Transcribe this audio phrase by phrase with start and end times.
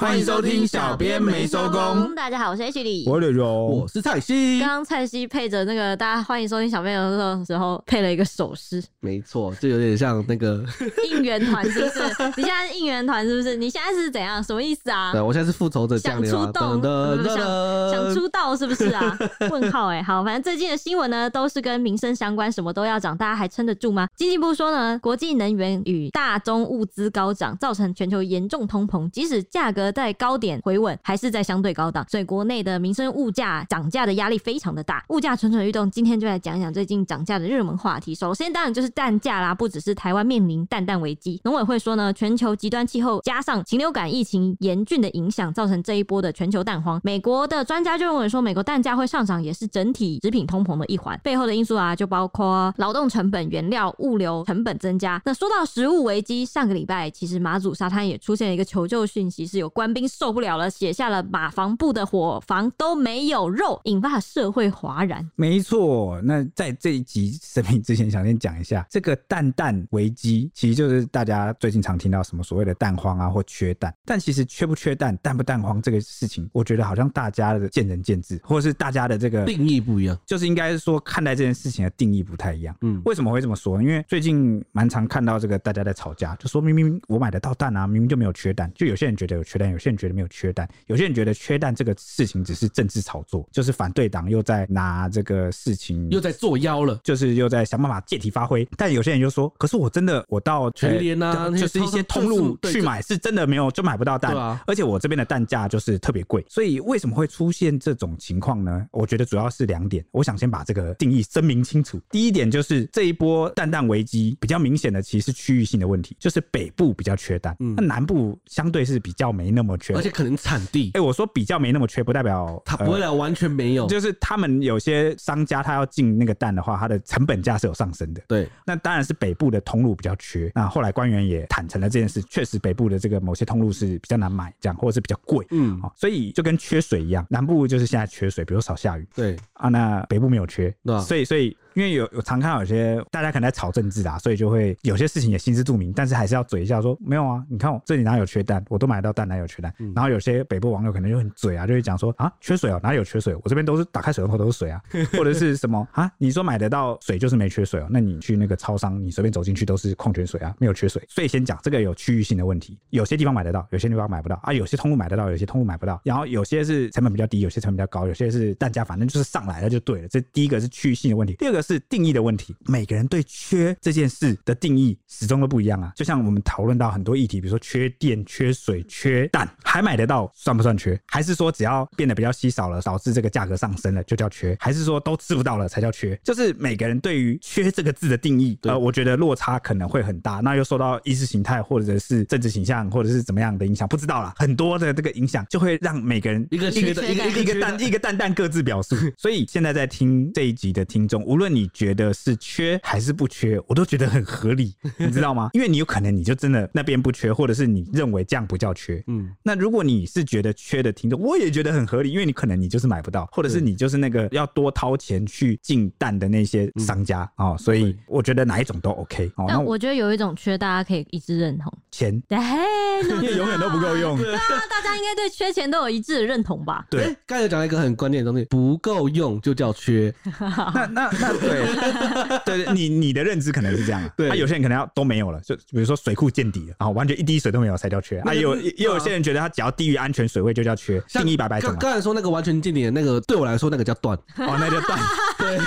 [0.00, 2.14] 欢迎收听小编没收工。
[2.14, 4.58] 大家好，我是 H 李，我是刘荣，我是蔡西。
[4.58, 8.82] 刚刚蔡西配着那个大家欢迎收听小编的时候，配了一个手势。
[9.00, 10.64] 没错，就有点像那个
[11.10, 12.00] 应援团，是不是？
[12.38, 13.54] 你现在是应援团，是不是？
[13.56, 14.42] 你现在是怎样？
[14.42, 15.12] 什么意思啊？
[15.12, 16.82] 对，我现在是复仇者降临，想出动，
[17.22, 19.18] 想想出道，是不是啊？
[19.50, 24.08] 问号哎、欸， 好，反正最近的新闻呢，都是跟民生相关，什么都要涨，大家还撑得住吗？
[24.16, 35.90] 经济部说呢，国际能源与大宗物资高涨，造成全球严重通膨，即使价格在高点回稳，还是在相对高档，所以国内的民生物价涨价的压力非常的大，物价蠢蠢欲动。
[35.90, 38.14] 今天就来讲一讲最近涨价的热门话题。
[38.14, 47.00] 首先当然就是蛋价啦，不只是台湾面临蛋蛋危机，农委会说呢，全球极端气候加上禽流感疫情严峻的影响，造成这一波的全球蛋荒。
[47.02, 55.20] 美国的专家就认为说，美国蛋价会上涨，也是整体食品通膨的一环，背后的因素啊，就包括劳动成本、原料、物流成本增加。
[55.24, 65.26] 那说到食物危机，上个礼拜其实马祖沙滩也出现了一个求救讯息，是有官兵受不了了，写下了马房部的伙房都没有肉，引发社会哗然。
[65.36, 73.94] 没错，那在这一集声明之前，想先讲一下这个蛋蛋危机，其实就是大家最近常听到什么所谓的蛋荒啊，或缺蛋。
[74.04, 82.76] 但其实缺不缺蛋、蛋不蛋荒这个事情，我觉得好像大家的见仁见智，或者是大家的这个定义不一样，就是应该是说看待这件事情的定义不太一样。
[82.82, 83.80] 嗯，为什么会这么说？
[83.80, 98.66] 因为最近蛮常看到这个大家在吵架，就说明明我买得到蛋啊，明明就没有缺蛋，就有些人觉得有缺蛋，有些人觉得没有缺蛋，有些人觉得缺蛋这个事情只是政治炒作，就是反对党又在拿这个事情又在作妖了，就是又在想办法借题发挥。
[98.76, 108.86] 但有些人就说，可是我真的我到全联啊，就是一些通路去买，是真的没有就买不到蛋，啊、而且我这边的蛋价就是特别贵，所以为什么会出现这种情况呢？
[108.92, 112.00] 我觉得主要是两点，我想先把这个定义声明清楚。
[112.10, 120.90] 第一点就是这一波蛋蛋危机比较明显的，其实是区域性的问题，就是北部比较缺蛋，那、嗯、南部相对是比较没那么缺，而且可能产地。
[120.94, 128.22] 哎、欸，我说比较没那么缺，不代表它不会来完全没有、呃，就是他们有些商家他要进那个蛋的话，它的成本价是有上升的。
[128.28, 130.50] 对，那当然是北部的通路比较缺。
[130.54, 135.46] 那后来官员也坦诚了这件事，确实北部的这个某些通路是比较难买，这样或者是比较贵。
[135.50, 139.06] 嗯，所以就跟缺水一样，南部就是现在缺水，比如少下雨。
[139.14, 140.74] 对啊，那北部没有缺，
[141.06, 141.56] 所以所以。
[141.74, 149.72] 因为有有常看到有些大家可能在炒政治啊，所以就会有些事情也心知肚明，但是还是要嘴一下说没有啊，你看我这里哪有缺蛋，我都买得到蛋，哪有缺蛋？
[149.78, 153.34] 嗯、然后有些北部网友可能就很嘴啊，就会讲说啊，缺水哦，哪里有缺水？
[153.34, 154.80] 我这边都是打开水龙头都是水啊，
[155.16, 156.10] 或者是什么啊？
[156.18, 157.86] 你说买得到水就是没缺水哦？
[157.90, 161.02] 那你去那个超商，你随便走进去都是矿泉水啊，没有缺水。
[161.08, 170.08] 所以先讲这个有区域性的问题，有些地方买得到，有些地方买不到啊，有些通路买得到，有些通路买不到，然后有些是成本比较低，有些成本比较高，有些是蛋价反正就是上来了就对了。
[170.08, 172.54] 这第一个是区域性的问题，第二个是定义的问题。
[172.66, 180.98] 每个人对缺这件事的定义始终都不一样啊，就像我们讨论到很多议题，比如说缺电、缺水、缺蛋，还买得到算不算缺？
[181.06, 184.56] 还是说只要变得比较稀少了，导致这个价格上升了就叫缺？
[184.60, 186.18] 还是说都吃不到了才叫缺？
[186.22, 190.40] 就是每个人对于“缺”这个字的定义，呃，我觉得落差可能会很大。
[190.40, 194.34] 那又受到意识形态或者是政治形象或者是怎么样的影响，不知道啦。
[194.36, 198.96] 很多的这个影响就会让每个人一个缺的一个一个蛋一个蛋蛋各自表述。
[199.16, 205.50] 所以现在在听这一集的听众，无论你觉得是缺还是不缺，我都觉得很合理， 你知道吗？
[205.52, 209.02] 因为你有可能你就真的那边不缺，或者是你认为这样不叫缺。
[209.06, 219.30] 嗯，那如果你是觉得缺的听众，我也觉得很合理，因为你可能你就是买不到，或者是你就是那个要多掏钱去进蛋的那些商家啊、嗯哦，所以我觉得哪一种都 OK。
[219.48, 222.38] 那我觉得有一种缺，大家可以一致认同钱， 对，
[223.08, 224.16] 因为永远都不够用。
[224.16, 224.40] 对啊，
[224.70, 226.86] 大家应该对缺钱都有一致的认同吧？
[226.90, 230.12] 对，刚才讲了一个很关键的东西，不够用就叫缺。
[230.40, 232.72] 那那那对对。
[232.72, 241.60] 你你的认知可能是这样，对，啊，有些人可能要都没有了，就比如说水库见底了，然后完全一滴水都没有才叫缺，啊，有也有些人觉得他只要低于安全水位就叫缺，定义白白。
[241.60, 244.98] 刚刚才说那个完全见底的那个，对我来说那个叫断，哦，那叫断，
[245.38, 245.58] 对，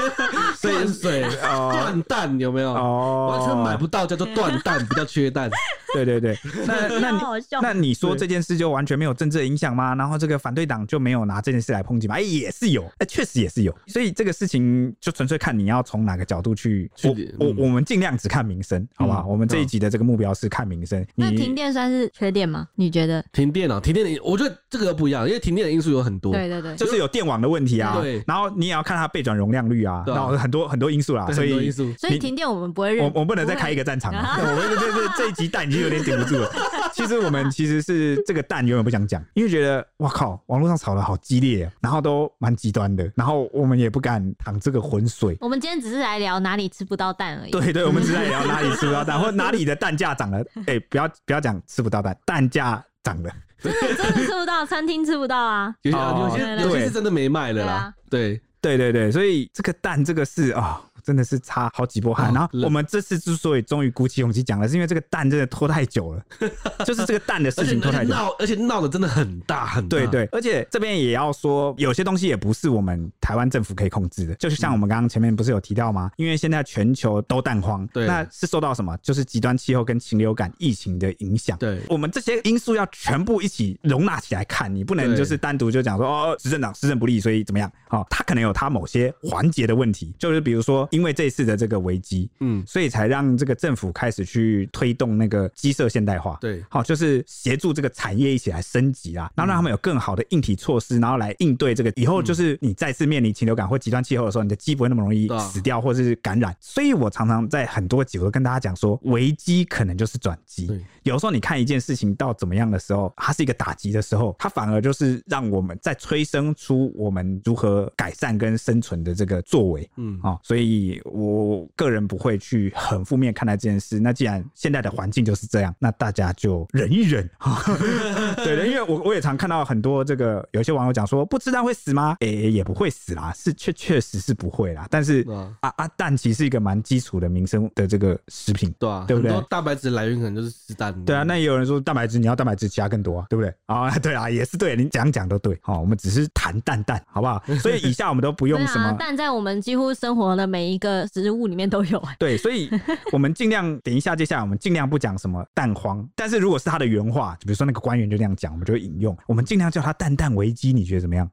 [0.56, 2.70] 所以水断蛋有没有？
[2.70, 5.50] 哦，完全买不到叫做断蛋，不叫缺蛋。
[5.94, 7.20] 对对对， 那 那你
[7.62, 9.94] 那你说这件事就完全没有政治的影响吗？
[9.94, 12.16] 然后这个反对党就没有拿这件事来抨击吗？
[12.16, 13.76] 哎，也是有，哎，确实也是有。
[13.86, 16.90] 所以这个事情就纯粹看你要从哪个角度去。
[17.04, 19.26] 我我我们尽量只看民生，好不好？
[19.26, 21.04] 我们这一集的这个目标是看民生。
[21.14, 22.66] 那停电算是缺电吗？
[22.74, 23.24] 你觉得？
[23.32, 26.32] 停电啊，停电的，我觉得这个不一样，因为停电的因素有很多。
[26.32, 27.98] 对对对，就是有电网的问题啊。
[28.00, 28.22] 对。
[28.26, 31.30] 然后你也要看它备转容量率啊，然后很多很多因素啦。
[31.32, 33.04] 所以所以停电我们不会认。
[33.04, 34.36] 我我们不能再开一个战场了。
[34.40, 36.50] 我们这这这一集蛋已经有点顶不住了。
[36.92, 45.36] 其实我们其实是这个蛋永远不想讲，因为觉得哇靠，网络上吵得好激烈啊，然后都蛮极端的，然后我们也不敢淌这个浑水。
[45.40, 47.50] 我们今天只是来聊哪里吃不到蛋而已。
[47.50, 50.38] 对对，我们只是来聊哪里吃不到蛋， 或哪里的蛋价涨了。
[50.66, 52.82] 哎、欸，不要不要讲吃不到蛋，蛋价。
[53.06, 53.30] 涨了，
[53.62, 55.72] 真的吃不到，餐厅吃不到啊。
[55.82, 57.94] 有些有些有些是真的没卖了啦。
[58.10, 60.82] 对对对对，所以这个蛋这个是啊。
[61.06, 66.22] 真的是差好几波汗，然后我们这次之所以终于鼓起勇气讲了，是因为这个蛋真的拖太久了，
[66.84, 69.96] 就是这个蛋的事情拖太久，闹而且闹的真的很大很大。
[69.96, 76.10] 对对，而且这边也要说，有些东西也不是我们台湾政府可以控制的，就是像我们刚刚前面不是有提到吗？
[76.16, 78.96] 因为现在全球都蛋荒，对，那是受到什么？
[79.00, 81.56] 就是极端气候跟禽流感疫情的影响。
[81.58, 87.70] 对，我们这些因素要全部一起容纳起来看，你不能就是单独就讲说哦，执政党施政不力，所以怎么样？
[87.90, 90.88] 哦，他可能有他某些环节的问题，就是比如说。
[90.96, 106.56] 因为这次的这个危机，嗯，所以才让这个政府开始去推动那个鸡舍现代化，对，好，就是协助这个产业一起来升级啊，然后让他们有更好的硬体措施，然后来应对这个以后就是你再次面临禽流感或极端气候的时候，你的鸡不会那么容易死掉或者是感染。
[106.60, 110.66] 所以我常常在很多集我都跟大家讲说，危机可能就是转机。
[111.02, 119.86] 有时候你看一件事情到怎么样的时候，它是一个打击的时候，它反而就是让我们在催生出我们如何改善跟生存的这个作为。
[119.96, 120.85] 嗯，啊，所以。
[121.04, 123.98] 我个人不会去很负面看待这件事。
[124.00, 127.28] 那既然现在的环境就是这样，那大家就忍一忍。
[128.36, 132.16] 对的，因为我我也常看到很多这个有些网友讲说，不吃蛋会死吗？
[132.20, 134.86] 诶、欸，也不会死啦，是确确实是不会啦。
[134.90, 135.26] 但是
[135.60, 139.30] 啊啊，蛋其实是一个蛮基础的民生的这个食品，对啊，对不对？
[139.30, 140.92] 很多蛋白质来源可能就是吃蛋。
[141.04, 143.52] 对啊，那也有人说蛋白质你要蛋白质加更多啊，对不对？
[143.66, 145.58] 啊，对啊，也是对，你讲讲都对。
[145.62, 147.42] 好，我们只是谈蛋蛋，好不好？
[147.60, 152.02] 所以以下我们都不用什么蛋，在我们几乎生活的每一个植物里面都有。
[152.18, 152.70] 对，所以
[153.12, 156.06] 我们尽量等一下，接下来我们尽量不讲什么蛋荒。
[156.14, 159.16] 但是如果是他的原话，就比如说那个官员就这样讲，我们就会引用。
[159.26, 161.30] 我们尽量叫他“蛋蛋危机”，你觉得怎么样？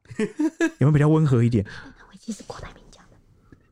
[0.78, 1.64] 有没有比较温和一点？
[1.64, 3.16] 蛋蛋危机是郭台铭讲的，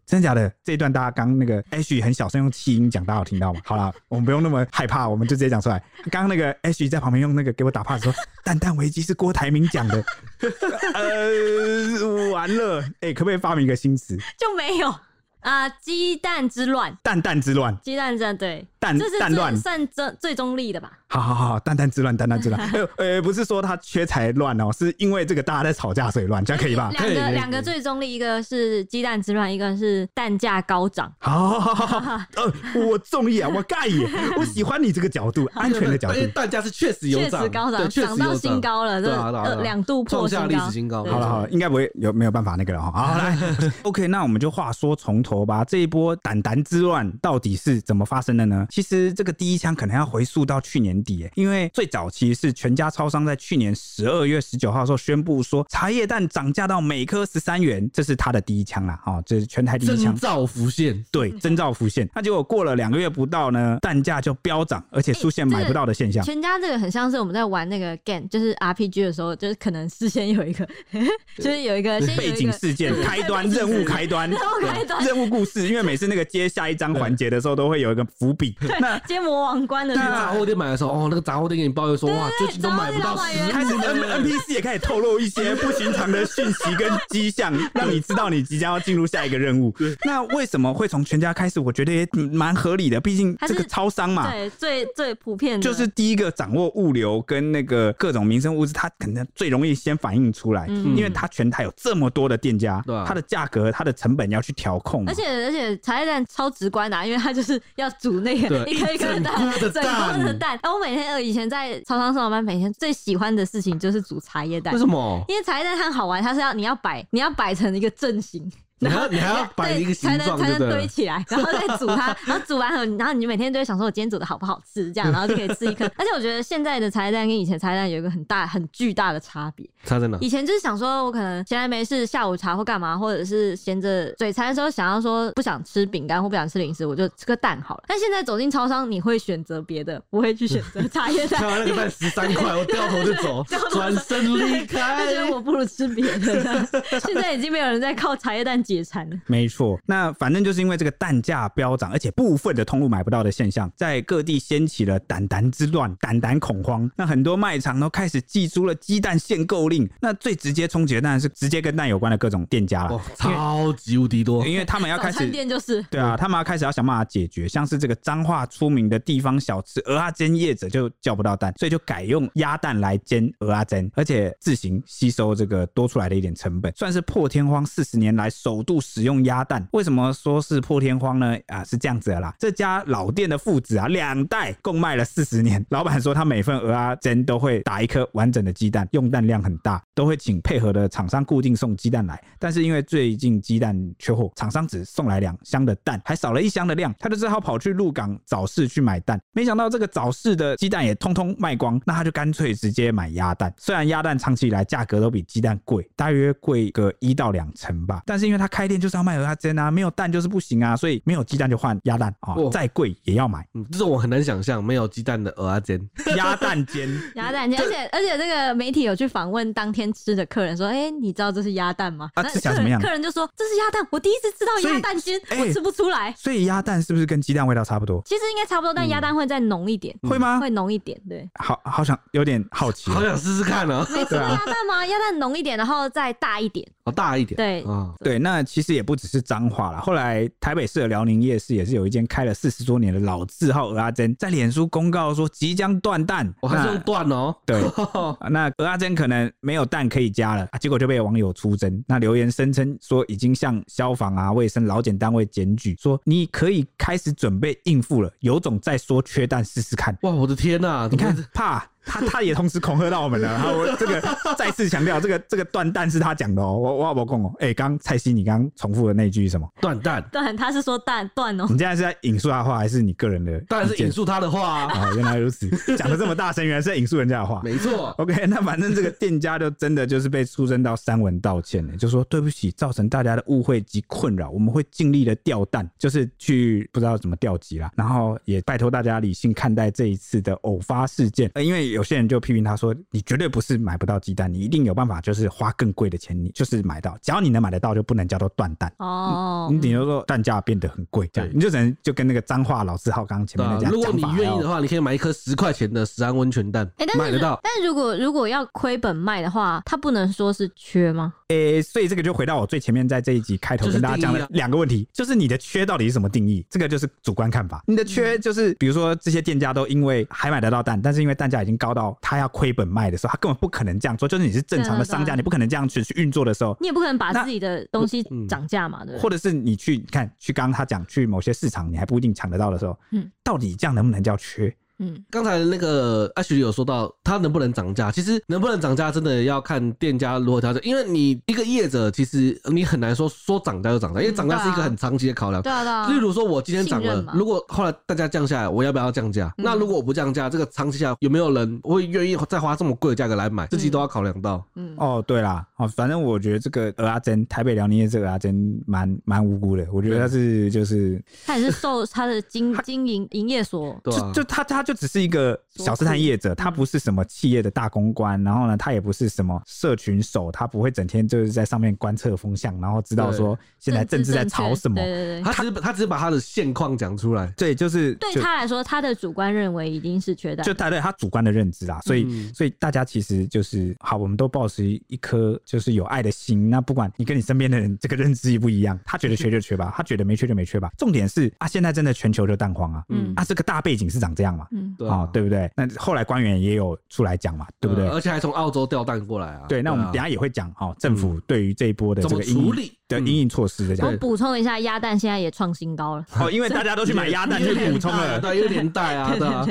[0.07, 0.53] 真的假的？
[0.63, 3.61] 这一段大家刚那个 H 很小声用气音讲，大家有听到吗？
[3.65, 5.83] 好了，我们不用那么害怕，我们就直接讲出来。
[6.11, 8.13] 刚刚那个 H 在旁边用那个给我打 pass 说
[8.45, 10.05] “蛋蛋危机”是郭台铭讲的，
[10.95, 14.17] 呃，完了，哎、欸，可不可以发明一个新词？
[14.39, 14.95] 就没有。
[15.43, 20.91] 啊，鸡蛋之乱，蛋蛋之乱，鸡蛋战对，蛋蛋乱算最最中立的吧？
[21.07, 22.71] 好好好，蛋蛋之乱，蛋蛋之乱。
[22.99, 26.91] 呃，不是说他缺财乱哦，是因为这个大家在吵架所以乱，这样可以吧？
[26.93, 31.13] 两个两个最中立，一个是鸡蛋之乱，一个是蛋价高涨。
[31.19, 32.53] 好好好好， 呃，
[32.87, 34.07] 我中意啊，我盖耶，
[34.37, 36.19] 我喜欢你这个角度，安全的角度。
[36.33, 41.05] 蛋价是确实有涨，确实高涨，涨到新高了，这两度破新高，历史新高。
[41.05, 42.91] 好了好了，应该不会有没有办法那个了哈。
[42.91, 43.37] 好来
[43.83, 45.33] ，OK，那我们就话说从头。
[45.33, 48.67] 头吧，这一波蛋蛋之乱到底是怎么发生的呢？
[48.73, 62.09] 其实这个第一枪可能要回溯到去年底，因为最早期是全家超商在去年十二月十九号的时候宣布说茶叶蛋涨价到每颗十三元，这是他的第一枪啦，哈，这是全台第一枪，征兆浮现，对， 征兆浮现。
[62.15, 66.25] 那结果过了两个月不到呢，蛋价就飙涨，而且出现买不到的现象。
[66.25, 70.67] 全家这个很像是我们在玩那个 game，就是 RPG 的时候，就是可能事先有一个，
[71.37, 75.29] 就是有一个背景事件 开端，任务开端，任务开端，任务。
[75.33, 78.55] 故事，因为每次那个接下一章环节的时候，都会有一个伏笔。
[78.81, 83.17] 那 接魔王关的杂货店买的时候，哦，那个杂货店给你抱怨说，哇，最近都买不到。
[83.51, 89.75] 开始 N N P C 也开始透露一些不寻常的讯息跟迹象，让你知道你即将要进入下一个任务。
[90.05, 91.61] 那为什么会从全家开始？
[91.61, 105.05] 我觉得也蛮合理的，毕竟这个超商嘛，对，最最普遍的，就是第一个掌握物流跟那个各种民生物资，它可能最容易先反映出来，因为它全台有这么多的店家，它的价格、它的成本要去调控。
[105.07, 110.59] 而且而且茶叶蛋超直观的，啊，因为它就是要煮那个一颗一颗蛋，整颗的蛋。
[110.65, 114.73] 我每天呃以前在超商上班，每天最喜欢的事情就是煮茶叶蛋。
[114.73, 115.25] 为什么？
[115.29, 118.51] 因为茶叶蛋很好玩，它是要你要摆，你要摆成一个阵型。
[118.83, 125.85] 然后你还要摆一个形状，才能才能堆起来，然后再煮它， 然后煮完后，然后你每天都会想说，我今天煮的好不好吃，这样，然后就可以吃一颗。
[125.97, 129.69] 而且我觉得现在的茶叶蛋跟以前茶叶蛋有一个很大、很巨大的差别。
[129.85, 130.19] 差在哪？
[130.21, 137.85] 以前就是想说，我可能闲来没事，下午茶或干嘛，或者是闲着嘴馋的时候，想要说不想吃饼干或不想吃零食，我就吃个蛋好了。
[137.87, 141.41] 但现在走进超商，你会选择别的，不会去选择茶叶蛋。
[141.43, 145.05] 看完那个蛋十三块，我掉头就走， 转身离开。
[145.05, 146.67] 我觉得我不如吃别的。
[147.01, 149.17] 现在已经没有人在靠茶叶蛋解馋了。
[149.27, 156.91] 没错，那反正就是因为这个蛋价飙涨，而且部分的通路买不到的现象，在各地掀起了蛋蛋之乱、蛋蛋恐慌。
[156.97, 159.89] 那很多卖场都开始祭出了鸡蛋限购令。
[160.01, 179.67] 那最直接冲击的当然是直接跟蛋有关的各种店家了，超级无敌多，因为他们要开始店就是对啊，他们要开始要想办法解决，像是这个彰化出名的地方小吃鹅阿煎业者就叫不到蛋，所以就改用鸭蛋来煎鹅阿煎，而且自行吸收这个多出来的一点成本，算是破天荒四十年来首度使用鸭蛋。
[179.73, 181.37] 为什么说是破天荒呢？
[181.49, 185.65] 啊，是这样子的啦，这家老店的父子啊，两代共卖了四十年。
[185.71, 192.23] 老板说他每份鹅啊煎都会打一颗完整的鸡蛋，用蛋量很大，都会请配合的厂商固定送鸡蛋来。
[192.39, 199.21] 但是因为最近鸡蛋缺货，厂商只送来两箱的蛋，还少了一箱的量，他就只好跑去鹿港早市去买蛋。
[199.33, 203.53] 没想到这个早市的鸡蛋也通通卖光，那他就干脆直接买鸭蛋。
[203.59, 213.47] 虽然鸭蛋长期以来价格都比鸡蛋贵，大约贵个一到两成吧，但是因为开店就是要卖鹅鸭煎啊，没有蛋就是不行啊，所以没有鸡蛋就换鸭蛋啊，再贵也要买。
[213.55, 222.11] 嗯，这是我很难想象没有鸡蛋的鹅鸭煎， 鸭蛋煎， 鸭蛋煎，而且而且这个媒体有去访问当天吃的客人说，哎、欸，你知道这是鸭蛋吗？
[222.15, 222.81] 啊，吃起来怎么样？
[222.81, 226.13] 客人就说这是鸭蛋，我第一次吃到鸭蛋煎，我吃不出来。
[226.17, 228.03] 所以鸭蛋是不是跟鸡蛋味道差不多？
[228.05, 230.41] 其实应该差不多，但鸭蛋会再浓一点，会吗？
[230.41, 231.29] 会浓一点，对。
[231.35, 233.87] 好好想有点好奇，好想试试看呢。
[233.91, 234.87] 没吃过 鸭蛋吗？
[234.87, 236.67] 鸭蛋浓一点，然后再大一点。
[236.85, 237.37] 哦，大一点。
[237.37, 239.81] 对，哦，对，那其实也不只是彰化啦。
[239.81, 247.35] 后来台北市的辽宁夜市也是有一间开了四十多年的老字号鹅阿珍，在脸书公告说即将断蛋，我还是用断哦。
[247.47, 247.63] 对，
[248.31, 251.83] 那鹅阿珍可能没有蛋可以加了，结果就被网友出征。
[251.87, 259.97] 那留言声称说已经向消防啊、卫生、劳检单位检举，说你可以开始准备应付了，有种再说缺蛋试试看。
[260.03, 261.65] 哇，我的天呐，你看怕。
[261.85, 264.03] 他他也同时恐吓到我们了，然后我这个
[264.37, 269.49] 再次强调，这个这个断蛋是他讲的哦，我我我讲哦，哎，刚蔡西你刚刚重复的那句什么？
[269.61, 270.03] 断蛋？
[270.13, 270.37] 断？
[270.37, 271.47] 他是说蛋断哦？
[271.49, 273.39] 你现在是在引述他的话，还是你个人的？
[273.49, 274.89] 当然是引述他的话啊！
[274.89, 277.41] 哦，原来如此，讲的这么大声，原来是在引述人家的话。
[277.45, 277.95] 没错。
[277.99, 292.57] OK，那反正这个店家就真的就是被出征到三文道歉了，就说对不起，造成大家的误会及困扰，我们会尽力的调蛋，就是去不知道怎么调集啦，然后也拜托大家理性看待这一次的偶发事件，呃，因为有些人就批评他。
[292.57, 296.97] 说：“你绝对不是买不到鸡蛋，你一定有办法，就是花更贵的钱，你就是买到。
[297.03, 299.49] 只要你能买得到，就不能叫做断蛋哦。
[299.51, 303.69] 你顶多说蛋价变得很贵，这样你就只能就跟那个脏话老字号刚刚前面那家。
[303.71, 307.41] 如果你愿意的话，你可以买一颗十块钱的十安温泉蛋，哎，买得到。
[307.43, 311.15] 但如果如果要亏本卖的话，它不能说是缺吗？
[311.33, 316.45] 诶，所以这个就回到我最前面在这一集开头跟大家讲的两个问题，就是你的缺到底是什么定义？
[316.51, 317.63] 这个就是主观看法。
[317.69, 322.29] 你的缺就是比如说这些店家都因为还买得到蛋，但是因为蛋价已经高到他要。
[322.33, 324.09] 亏本卖的时候，他根本不可能这样做。
[324.09, 328.99] 就是你是正常的商家，你不可能这样去去运作的时候，你也不可能把自己的东西涨价嘛，对。
[328.99, 334.53] 或者是你去看，去刚刚他讲去某些市场，你还不一定抢得到的时候，嗯，到底这样能不能叫缺？
[334.83, 337.91] 嗯，刚才那个阿许有说到，它能不能涨价？
[337.93, 340.61] 其实能不能涨价，真的要看店家如何调整。
[340.65, 345.41] 因为你一个业者，其实你很难说说涨价就涨价，因为涨价是一个很长期的考量。
[345.41, 345.89] 对啊，对啊。
[345.89, 349.33] 例如说，我今天涨了，如果后来大家降下来，我要不要降价？
[349.39, 353.47] 那如果我不降价，这个长期下有没有人会愿意再花这么贵的价格来买？
[353.47, 354.45] 自己都要考量到。
[354.57, 354.75] 嗯。
[354.77, 359.65] 哦，对啦，哦，反正我觉得这个蚵仔煎，台北辽宁的这个阿珍蛮蛮无辜的。
[359.73, 365.39] 我觉得他是就是，他也是受他的经经营营业所，就就他他就只是一个。
[365.57, 374.77] 小吃摊业者，他不是什么企业的大公关，然后呢，他也不是什么社群手，他不会整天就是在上面观测风向，然后知道说现在政治在炒什么。
[374.77, 377.31] 对对对，他只是他只是把他的现况讲出来。
[377.37, 381.81] 对，就是对他来说，他的主观认为一定是缺蛋，就他对他主观的认知啊。
[381.83, 386.49] 所以，所以大家其实就是好，我们都保持一颗就是有爱的心。
[386.49, 390.71] 那不管你跟你身边的人这个认知一不一样， 他觉得缺就缺吧，他觉得没缺就没缺吧。
[390.79, 395.51] 重点是啊，现在真的全球就蛋荒啊，嗯啊，这个大背景是长这样嘛，嗯，啊，对不对？
[395.57, 397.89] 那后来官员也有出来讲嘛，对不对？
[397.89, 399.47] 而且还从澳洲调蛋过来啊。
[399.49, 403.87] 对，那我们等下也会讲哦，政府对于这一波的这个处理的阴影措施的讲。
[403.91, 406.05] 我补充一下，鸭蛋现在也创新高了。
[406.21, 409.47] 哦，因为大家都去买鸭蛋 去补充了，对，有点带啊， 对啊。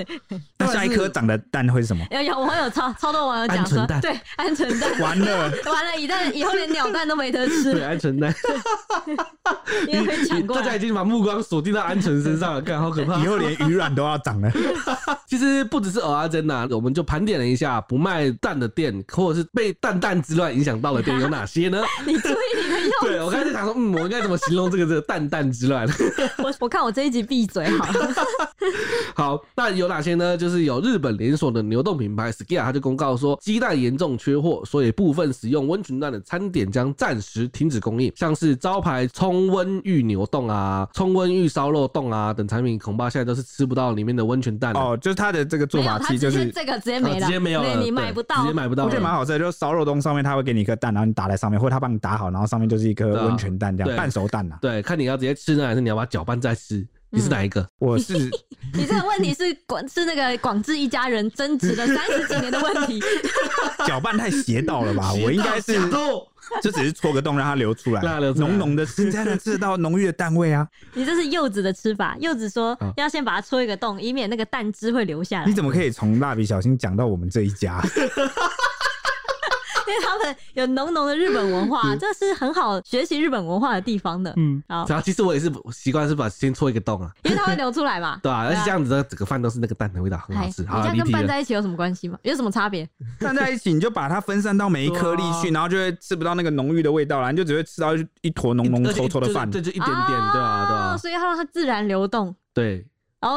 [0.58, 2.06] 那下一颗长的蛋会是什么？
[2.12, 5.00] 有有网友超超多网友讲说，对，鹌鹑蛋。
[5.00, 7.74] 完了完了，以蛋以后连鸟蛋都没得吃。
[7.74, 8.34] 对，鹌鹑蛋。
[9.88, 10.62] 因为会抢过来。
[10.62, 13.18] 大家已经把目光锁定到鹌鹑身上了，看好可怕。
[13.18, 14.52] 以后连鱼卵都要长了。
[15.28, 21.82] 其实不只是蚵仔煎呐，我们就盘点了一下不卖蛋的店，或者是被蛋蛋之乱影响到的店有哪些呢？
[22.06, 22.51] 你注意。
[23.02, 25.88] 对，我开始想说，嗯，我应该怎么形容这个这个蛋蛋之乱？
[26.44, 28.14] 我我看我这一集闭嘴好了。
[29.16, 30.38] 好，那有哪些呢？
[30.38, 38.12] 就是有日本连锁的牛冻品牌 Sukiya，他就公告说鸡蛋严重缺货，所以部分使用温泉蛋的餐点将暂时停止供应。
[38.16, 44.98] 像是招牌葱温玉牛冻啊、葱温玉烧肉冻啊等产品，恐怕现在都是吃不到里面的温泉蛋哦。
[45.02, 48.86] 就是它的这个做法其实就是这个直接没了，直接没有了，你买不到，直接买不到。
[48.86, 54.58] 我觉得蛮好吃的，就是烧肉冻上面他会给你一颗蛋，然后你打在上面，或者他帮你打好，然后上面就是一颗温泉蛋这样半熟蛋呐。
[54.62, 56.88] 对，看你要直接吃呢，还是你要把它搅拌再吃？
[57.14, 57.68] 你是哪一个？
[57.80, 58.14] 我是。
[58.74, 63.02] 你这个问题是广是那个广智一家人争执了 三十几年的问题。
[63.86, 65.12] 搅拌太邪道了吧？
[65.14, 65.78] 我应该是。
[66.62, 70.68] 就只是戳个洞让它流出来，让它流出来浓浓的吃才能吃到浓郁的蛋味啊！
[70.94, 75.46] 你这是柚子的吃法，柚子说要先把它戳一个洞，以免那个蛋汁会流下来。
[75.46, 77.82] 你怎么可以从蜡笔小新讲到我们这一家？
[79.92, 84.34] 因为他们有浓浓的日本文化，这是很好学习日本文化的地方的。
[84.38, 84.86] 嗯，好。
[84.88, 88.20] 然后其实我也是习惯是把先戳一个洞啊，因为它会流出来嘛。
[88.24, 90.66] 对啊，而且这样子的整个饭都是那个蛋的味道，很好吃。
[90.66, 92.18] 好，你这样跟拌在一起有什么关系吗？
[92.24, 92.88] 有什么差别？
[93.20, 100.98] 拌在一起你就把它分散到每一颗粒去，然后就会吃不到那个浓郁的味道了，你就只会吃到一坨浓浓稠稠的饭，这就一点点，对啊，对啊。
[100.98, 102.34] 所以它让它自然流动。
[102.54, 102.86] 对。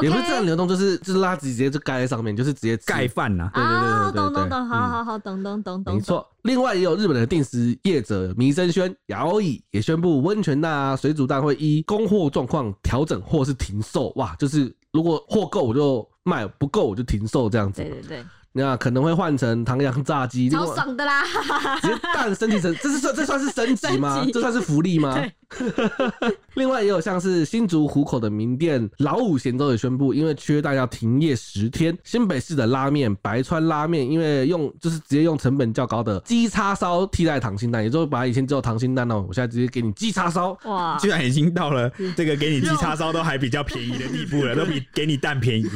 [0.02, 3.50] 也不是自然流动，就是就是垃圾直接就盖在上面，就是直接盖饭呐。
[3.54, 5.94] 对对对对对，懂懂懂，好好好，懂懂懂懂。
[5.94, 14.10] 没错，另外也有日本的定时业者弥生轩、摇椅也宣布，温泉蛋啊、水煮蛋会依供货状况调整或是停售。
[14.16, 17.82] 哇，就是如果货够我就卖，不够我就停售这样子。
[17.82, 18.24] 对对对。
[18.56, 21.24] 那可能会换成唐扬炸鸡，超爽的啦！
[21.82, 24.22] 直接蛋升级成，这是算这算是升级吗？
[24.24, 25.20] 级这算是福利吗？
[26.54, 31.98] 另外也有像是新竹湖口的名店老五咸粥也宣布，因为缺蛋要停业十天。
[32.04, 40.56] 新北市的拉面白川拉面，因为用就是直接用成本较高的鸡叉烧替代溏心蛋，也就是把以前只有溏心蛋哦，我现在直接给你鸡叉烧。
[40.66, 40.96] 哇！
[40.98, 45.68] 居然已经到了这个给你鸡叉烧都还比较便宜的地步了，都比给你蛋便宜。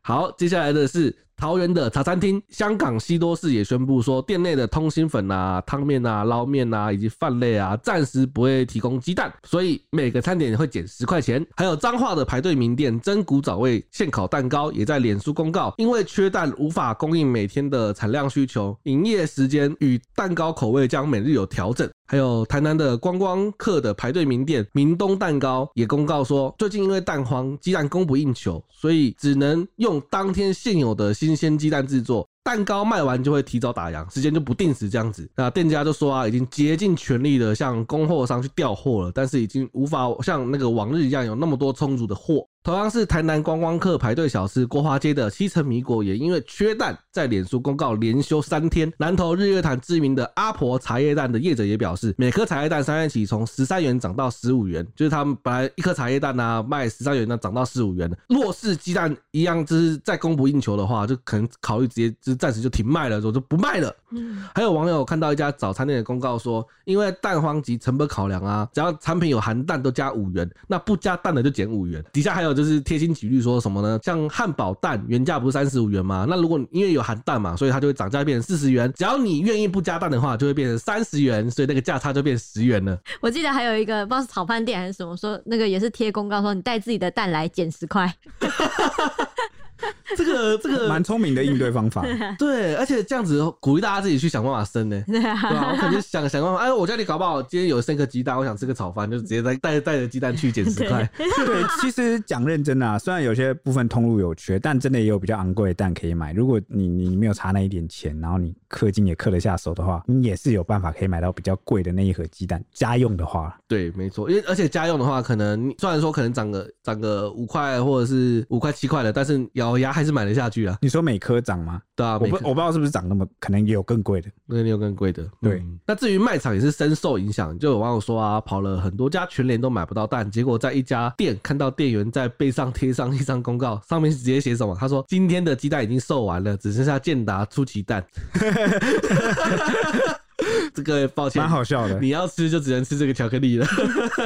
[0.00, 1.14] 好，接下来的是。
[1.44, 11.46] 桃园的茶餐厅香港西多士也宣布说，店内的通心粉啊、汤面啊、捞面啊以及饭类啊，暂时不会提供鸡蛋，所以每个餐点会减十块钱。
[11.54, 21.86] 还有彰化的排队名店真古早味现烤蛋糕也在脸书公告，因为缺蛋无法供应每天的产量需求，营业时间与蛋糕口味将每日有调整。
[22.06, 35.28] 还有台南的观光客的排队名店明东蛋糕也公告说，最近因为蛋荒，鸡蛋供不应求，所以只能用当天现有的新鲜鸡蛋制作蛋糕，卖完就会提早打烊，时间就不定时这样子。
[35.36, 42.46] 那店家就说啊，已经竭尽全力的向供货商去调货了，但是已经无法像那个往日一样有那么多充足的货。
[42.64, 48.90] 同样是台南观光客排队小吃国华街的西城米果，也因为缺蛋，在脸书公告连休三天。
[48.96, 58.16] 南投日月潭知名的阿婆茶叶蛋的业者也表示，每颗茶叶蛋三月起从十三元涨到十五元，就是他们本来一颗茶叶蛋啊卖十三元，那涨到十五元了。
[58.28, 63.94] 若是鸡蛋一样，就是再供不应求的话，就可能考虑直接就是暂时就停卖了，我就不卖了。
[64.12, 72.02] 嗯，还有网友看到一家早餐店的公告说，因为蛋荒及成本考量啊，只要产品有含蛋都加五元，那不加蛋的就减五元。
[72.10, 72.53] 底下还有。
[72.54, 73.98] 就是贴心举例说什么呢？
[74.02, 76.24] 像汉堡蛋原价不是三十五元吗？
[76.28, 78.92] 那如果因为有含蛋嘛，所以它就会涨价变成四十元。
[78.96, 82.98] 只要你愿意不加蛋的话，就会变成三十元，所以那个价差就变十元了。
[83.20, 88.14] 我记得还有一个不知道是炒饭店还是什么，说那个也是贴公告说你带自己的蛋来减十块。
[90.16, 92.04] 这个这个蛮聪明的应对方法，
[92.38, 95.70] 对，而且这样子鼓励大家自己去想办法生呢， 对吧？
[95.72, 101.08] 我肯定想想办法，哎，我家里搞不好今天有生个鸡蛋，我想吃个炒饭，就直接带带带着鸡蛋去减十块。
[101.16, 106.32] 对，其实讲认真啊，虽然有些部分通路有缺，但真的也有比较昂贵的蛋可以买。
[106.32, 112.62] 如果你你没有差那一点钱，然后你氪金也氪得下手的话，你也是有办法可以买到比较贵的那一盒鸡蛋。
[112.72, 120.78] 家用的话，对，没错，因为而且家用的话，可能虽然说可能涨个涨个五块或者是五块七块的，但是咬牙还是买得下去啊。
[120.80, 121.80] 你说每颗涨吗？
[121.96, 125.24] 对啊，我不我不知道是不是涨那么，可能也有更贵的，可能有更贵的。
[125.40, 134.76] 对、嗯，那至于卖场也是深受影响，就有网友说啊，跑了很多家全联都买不到蛋，结果在一家店看到店员在背上贴上一张公告，上面是直接写什么？
[134.78, 138.04] 他说今天的鸡蛋已经售完了，只剩下健达出奇蛋。
[140.74, 141.98] 这个抱歉，蛮好笑的。
[142.00, 143.66] 你要吃就只能吃这个巧克力了，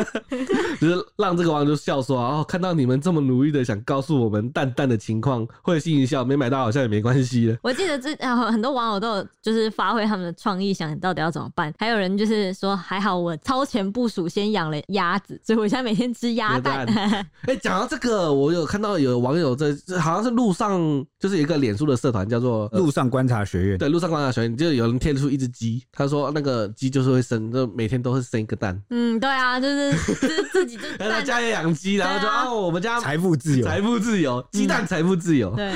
[0.81, 7.57] 就是让这个网友就笑说哦，看到你们这么努力的想告诉我们蛋蛋的情况，会心一笑，没买到好像也没关系了。
[7.63, 8.15] 我记得这
[8.51, 11.73] 很多网友都有就是发挥他们的创意，想到底要怎么办。
[11.79, 16.87] 还有人就是说，还好我超前部署，先养了鸭子，所以我现在每天吃鸭蛋。
[16.89, 19.67] 哎、欸，讲到这个，我有看到有网友在，
[20.01, 20.81] 好像是路上，
[21.21, 23.79] 就是一个脸书的社团叫做路上观察学院。
[23.79, 28.81] 对，路上观察学院，就有人贴出一只鸡，他说那个鸡就是会生，就每天都会生一个蛋。
[28.91, 35.55] 嗯，对啊，就是自 自己就 家也养鸡，然后就啊，我们家财富自由，财富自由，鸡蛋财富自由。
[35.55, 35.73] 对，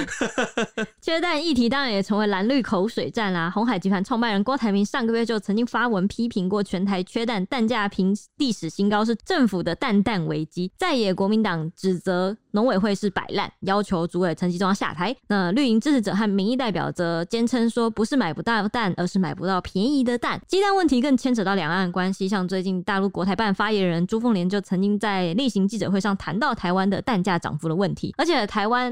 [1.03, 3.51] 缺蛋议题当然也成为蓝绿口水战啦。
[3.51, 10.71] 红海集团创办人郭台铭上个月就曾经发文批评过全台缺蛋，蛋价平历史新高是政府的蛋蛋危机。
[10.79, 15.15] 在野国民党指责农委会是摆烂，要求主委陈吉仲要下台。
[15.29, 20.41] 那绿营支持者和民意代表则坚称说，不是买不到蛋，而是买不到便宜的蛋。
[20.49, 28.91] 鸡蛋问题更牵扯到两岸关系，像最近大陆国台办发言人朱凤莲就曾经在例行记者会上谈到台湾的蛋价涨幅的问题，而且台湾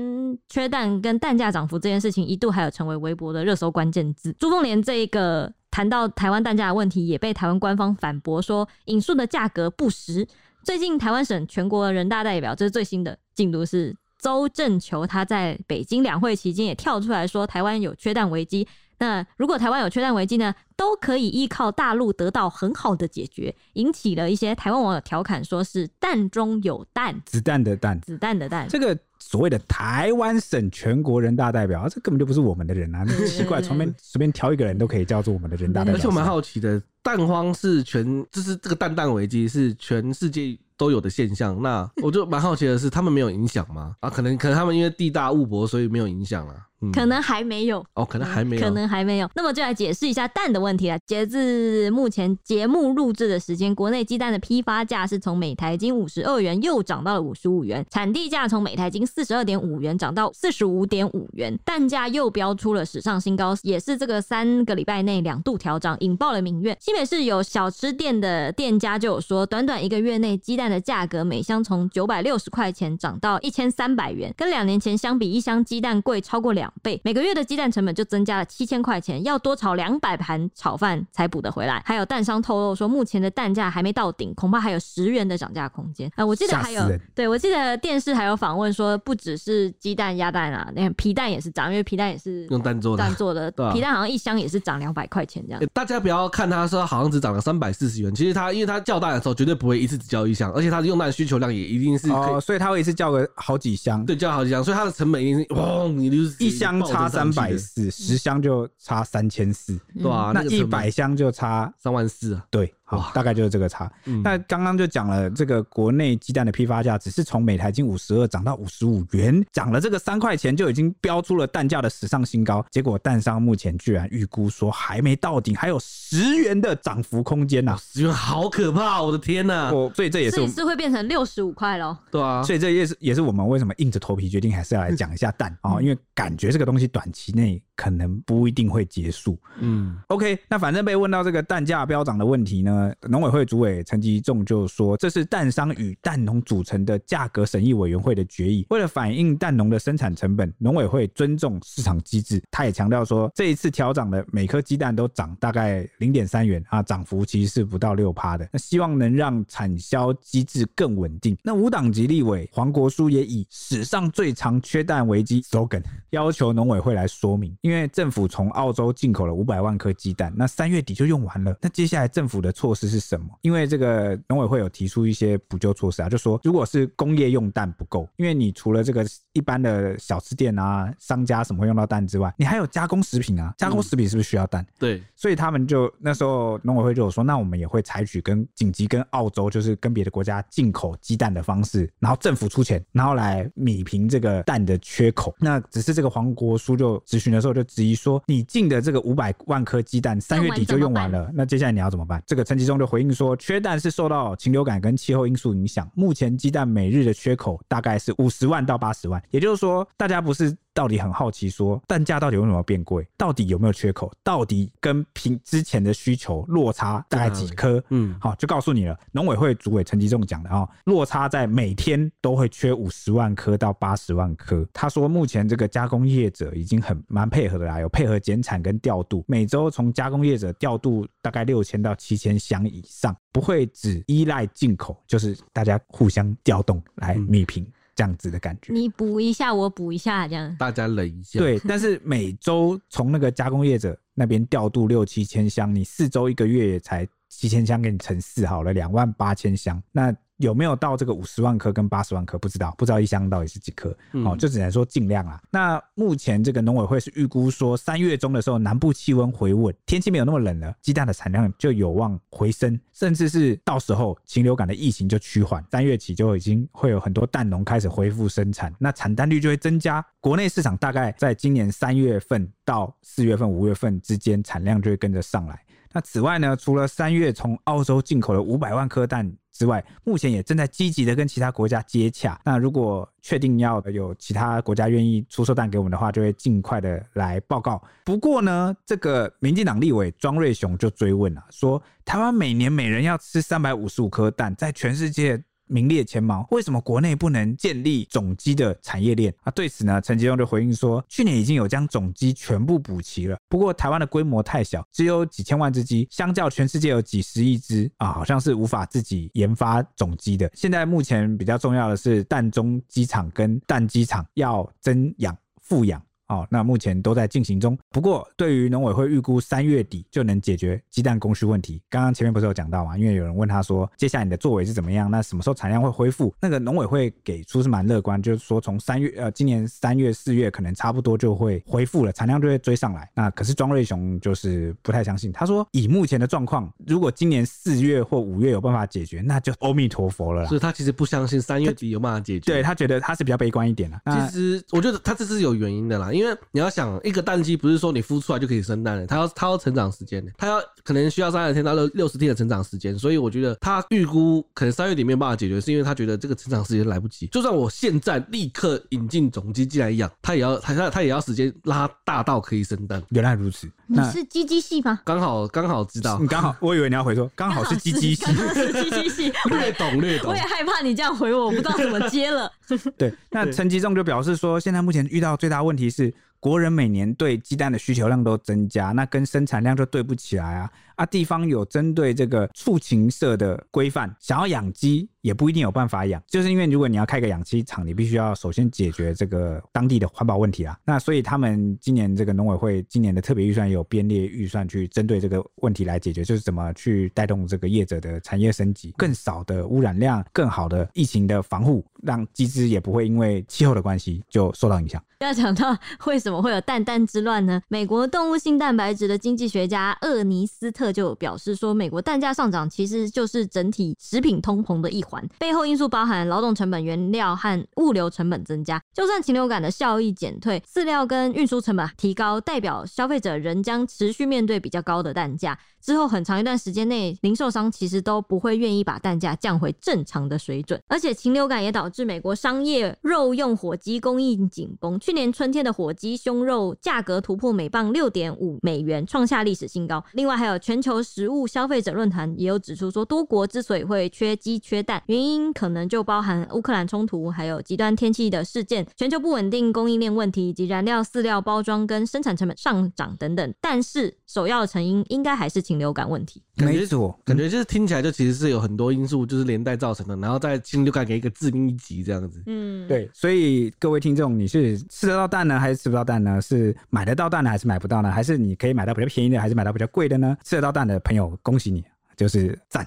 [0.48, 4.34] 缺蛋跟蛋价涨幅这件事情一度还有成为微博的热搜关键字。
[4.38, 5.50] 朱凤莲这一个。
[5.72, 10.26] 谈到台湾蛋价的问题，也被台湾官方反驳说引述的价格不实。
[10.64, 18.66] 最近台湾省全国人大代表，这是最新的进度是周正球，他在北京两会期间也跳出来说，台湾有缺蛋危机。
[19.00, 28.68] 那如果台湾有缺蛋危机呢，都可以依靠大陆得到很好的解决，引起了一些台湾网友调侃，说是蛋中有蛋，子弹的蛋，子弹的蛋。
[28.68, 33.02] 这个所谓的台湾省全国人大代表，这根本就不是我们的人啊！
[33.06, 35.94] 那奇怪，随便随便挑一个人都可以叫做我们的人大代表。
[35.94, 41.60] 而且我蛮好奇的，蛋荒是全，就是这个蛋蛋危机是全世界都有的现象。
[41.62, 43.96] 那我就蛮好奇的是，他们没有影响吗？
[44.00, 46.66] 啊，可能可能他们因为地大物博，所以没有影响啊。
[46.92, 49.30] 可能还没有哦，可能还没有，可能还没有。
[49.34, 50.98] 那么就来解释一下蛋的问题了。
[51.06, 66.76] 截至目前节目录制的时间，国内鸡蛋的批发价是从每台斤五十二元又涨到了五十五元，产地价从每台斤四十二点五元涨到四十五点五元，蛋价又飙出了史上新高，也是这个三个礼拜内两度调涨，引爆了民怨。
[66.80, 76.69] 新北市有小吃店的店家就有说，短短一个月内，鸡蛋的价格每箱从九百六十块钱涨到一千三百元，跟两年前相比，一箱鸡蛋贵超过两。
[76.82, 81.82] 倍，每个月的鸡蛋成本就增加了七千块钱，要多炒两百盘炒饭才补得回来。
[81.84, 86.08] 还有蛋商透露说，目前的蛋价还没到顶，恐怕还有十元的涨价空间。
[86.10, 86.82] 啊、呃，我记得还有，
[87.14, 95.66] 对，我记得电视还有访问说，不只是鸡蛋、鸭蛋啊，那皮蛋也是涨，因为皮蛋也是用蛋做的，蛋做的， 皮蛋好像一箱也是涨两百块钱这样、欸。
[95.72, 112.72] 大家不要看他说好像只涨了三百四十元，其实他因为他叫蛋的时候绝对不会一次只叫一箱，而且他的用蛋需求量也一定是哦，所以他会一次叫个好几箱，对，叫好几箱，所以它的成本一定是哇，你就是一箱差三百四，十箱就差三千四，对啊，那一百箱就差三万四啊，对。
[112.98, 113.90] 好，大概就是这个差。
[114.06, 122.64] 嗯、那刚刚就讲了，这个国内鸡蛋的批发价只是从每台斤五十二涨到五十五元，涨了这个三块钱就已经标出了蛋价的史上新高。
[122.70, 127.76] 结果蛋商目前居然预估说还没到顶，还有十元的涨幅空间呐！
[127.80, 129.70] 十元好可怕，我的天呐！
[129.72, 131.96] 我所以这也是是会变成六十五块喽。
[132.10, 139.38] 对啊，所以这也是也是我们为什么硬着头皮决定还是要来讲一下蛋啊、嗯，因为感觉这个东西短期内可能不一定会结束。
[139.60, 143.60] 嗯，OK，那反正被问到这个蛋价飙涨的问题呢，农委会主。
[143.60, 152.42] 委陈吉仲就说：“这是蛋商与蛋农组成的价格审议委员会的决议，为了反映蛋农的生产成本，农委会尊重市场机制。
[152.50, 158.48] 他也强调说，这一次调涨的每颗鸡蛋都涨大概零点三元啊，涨幅其实是不到六趴的。
[158.50, 161.36] 那希望能让产销机制更稳定。
[161.44, 184.62] 那无党籍立委黄国书也以史上最长缺蛋危机 slogan 要求农委会来说明，因为政府从澳洲进口了五百万颗鸡蛋，那三月底就用完了，那接下来政府的措施是什么？”因为这个农委会有提出一些补救措施啊，就说如果是工业用蛋不够，因为你除了这个一般的小吃店啊、商家什么会用到蛋之外，你还有加工食品啊，加工食品是不是需要蛋？
[184.62, 195.32] 嗯、对，所以他们就那时候农委会就有说，那我们也会采取跟紧急跟澳洲，就是跟别的国家进口鸡蛋的方式，然后政府出钱，然后来米平这个蛋的缺口。
[195.38, 202.22] 那只是这个黄国书就咨询的时候就质疑说，你进的这个五百万颗鸡蛋三月底就用完了，那接下来你要怎么办？
[202.26, 203.36] 这个陈吉中就回应说。
[203.36, 210.56] 缺蛋是受到禽流感跟气候因素影响，目前鸡蛋每日的缺口大概是五十万到八十万，也就是说，大家不是。
[210.80, 213.06] 到底很好奇，说蛋价到底为什么变贵？
[213.18, 214.10] 到底有没有缺口？
[214.24, 217.84] 到底跟平之前的需求落差大概几颗？
[217.90, 218.98] 嗯，好，就告诉你了。
[219.12, 224.66] 农委会主委陈吉仲讲的啊，落差在每天都会缺五十万颗到八十万颗。
[224.72, 237.64] 他说，目前这个加工业者已经很蛮配合的啦，有配合减产跟调度，每周从加工业者调度大概六千到七千箱以上，不会只依赖进口，就是大家互相调动来弭平。
[237.64, 241.38] 嗯这样子的感觉，你补一下，我补一下，这样大家忍一下。
[241.38, 249.82] 对， 但是每周从那个加工业者那边调度六七千箱，你四周一个月也才七千箱，给你乘四好了，两万八千箱。
[249.92, 250.10] 那
[250.40, 252.38] 有没有到这个五十万颗跟八十万颗？
[252.38, 253.94] 不知道，不知道一箱到底是几颗？
[254.24, 255.38] 哦，就只能说尽量啦。
[255.50, 275.60] 那目前这个农委会是预估说，三月中的时候，南部气温回稳，天气没有那么冷了，鸡蛋的产量就有望回升，甚至是到时候禽流感的疫情就趋缓，三月起就已经会有很多蛋农开始恢复生产，那产蛋率就会增加，国内市场大概在今年三月份到四月份、五月份之间，产量就会跟着上来。
[275.92, 282.40] 那此外呢，除了三月从澳洲进口了五百万颗蛋之外，目前也正在积极的跟其他国家接洽。
[282.44, 287.82] 那如果确定要有其他国家愿意出售蛋给我们的话，就会尽快的来报告。
[288.04, 299.50] 不过呢，这个民进党立委庄瑞雄就追问了，说台湾每年每人要吃三百五十五颗蛋，在全世界名列前茅，为什么国内不能建立种鸡的产业链啊？
[299.52, 310.50] 对此呢，陈吉仲就回应说，去年已经有将种鸡全部补齐了，不过台湾的规模太小，只有几千万只鸡，相较全世界有几十亿只啊，好像是无法自己研发种鸡的。
[310.54, 316.02] 现在目前比较重要的是蛋中鸡场跟蛋鸡场要增养复养。
[316.30, 317.76] 哦，那目前都在进行中。
[317.90, 322.96] 不过，对于农委会预估三月底就能解决鸡蛋供需问题，刚刚前面不是有讲到吗？
[322.96, 325.10] 因为有人问他说，接下来你的作为是怎么样？
[325.10, 326.32] 那什么时候产量会恢复？
[326.40, 333.10] 那个农委会给出是蛮乐观，就是说从三月呃，今年三月四月可能差不多就会恢复了，产量就会追上来。
[333.12, 340.48] 那可是庄瑞雄就是不太相信，他说以目前的状况，如果今年四月或五月有办法解决，那就阿弥陀佛了啦。
[340.48, 342.52] 所以他其实不相信三月底有办法解决。
[342.52, 344.00] 对，他觉得他是比较悲观一点的。
[344.06, 357.26] 其实我觉得他这是有原因的啦，因为你要想一个蛋鸡不是说你孵出来就可以生蛋的，它要它要成长时间的，它要可能需要三十天到六六十天的成长时间，所以我觉得他预估可能三月底没有办法解决，是因为他觉得这个成长时间来不及。
[357.28, 363.02] 就算我现在立刻引进种鸡进来养，它也要它它它也要时间拉大到可以生蛋。
[363.10, 365.00] 原来如此，你是鸡鸡系吗？
[365.04, 370.30] 刚好刚好知道，你刚好我以为你要回说刚好是鸡鸡系，是鸡鸡系，略懂略懂。
[370.30, 372.50] 我也害怕你这样回我，我不知道怎么接了。
[372.96, 376.09] 对，那陈吉仲就表示说，现在目前遇到最大问题是。
[376.40, 380.70] 国人每年对鸡蛋的需求量都增加，那跟生产量就对不起来啊。
[381.00, 390.78] 啊，地方有针对这个畜禽社的规范，想要养鸡也不一定有办法养，就是因为如果你要开个养鸡场，你必须要首先解决这个当地的环保问题啊。
[390.84, 405.02] 那所以他们今年这个农委会今年的特别预算也有编列预算去针对这个问题来解决，就是怎么去带动这个业者的产业升级，更少的污染量，更好的疫情的防护，让鸡只也不会因为气候的关系就受到影响。
[405.20, 407.60] 要讲到为什么会有蛋蛋之乱呢？
[407.68, 410.89] 美国动物性蛋白质的经济学家厄尼斯特。
[410.92, 418.82] 就表示说，美国蛋价上涨其实就是整体食品通膨的一环，背后因素包含劳动成本、原料和物流成本增加。
[418.94, 425.58] 就算禽流感的效益减退，饲料跟运输成本提高，代表消费者仍将持续面对比较高的蛋价。
[425.80, 430.80] 之后很长一段时间内，零售商其实都不会愿意把蛋价降回正常的水准。
[430.86, 440.04] 而且禽流感也导致美国商业肉用火鸡供应紧绷，去年春天的火鸡胸肉价格突破每磅六点五美元，创下历史新高。
[440.12, 453.54] 另外还有全球食物消费者论坛也有指出说，多国之所以会缺鸡缺蛋，原因可能就包含乌克兰冲突，还有极端天气的事件、全球不稳定供应链问题以及燃料、饲料、包装跟生产成本上涨等等。
[453.60, 462.42] 但是首要成因应该还是禽流感问题，没错，感觉就是听起来就其实是有很多因素就是连带造成的，然后再禽流感给一个致命一击这样子。
[462.46, 466.40] 嗯，对，所以各位听众，你是吃得到蛋呢，还是吃不到蛋呢？
[466.40, 468.10] 是买得到蛋呢，还是买不到呢？
[468.10, 470.36] 还是你可以买到比较便宜的，还是买到比较贵的呢？
[470.44, 471.84] 吃得到蛋的朋友，恭喜你。
[472.20, 472.86] 就是赞，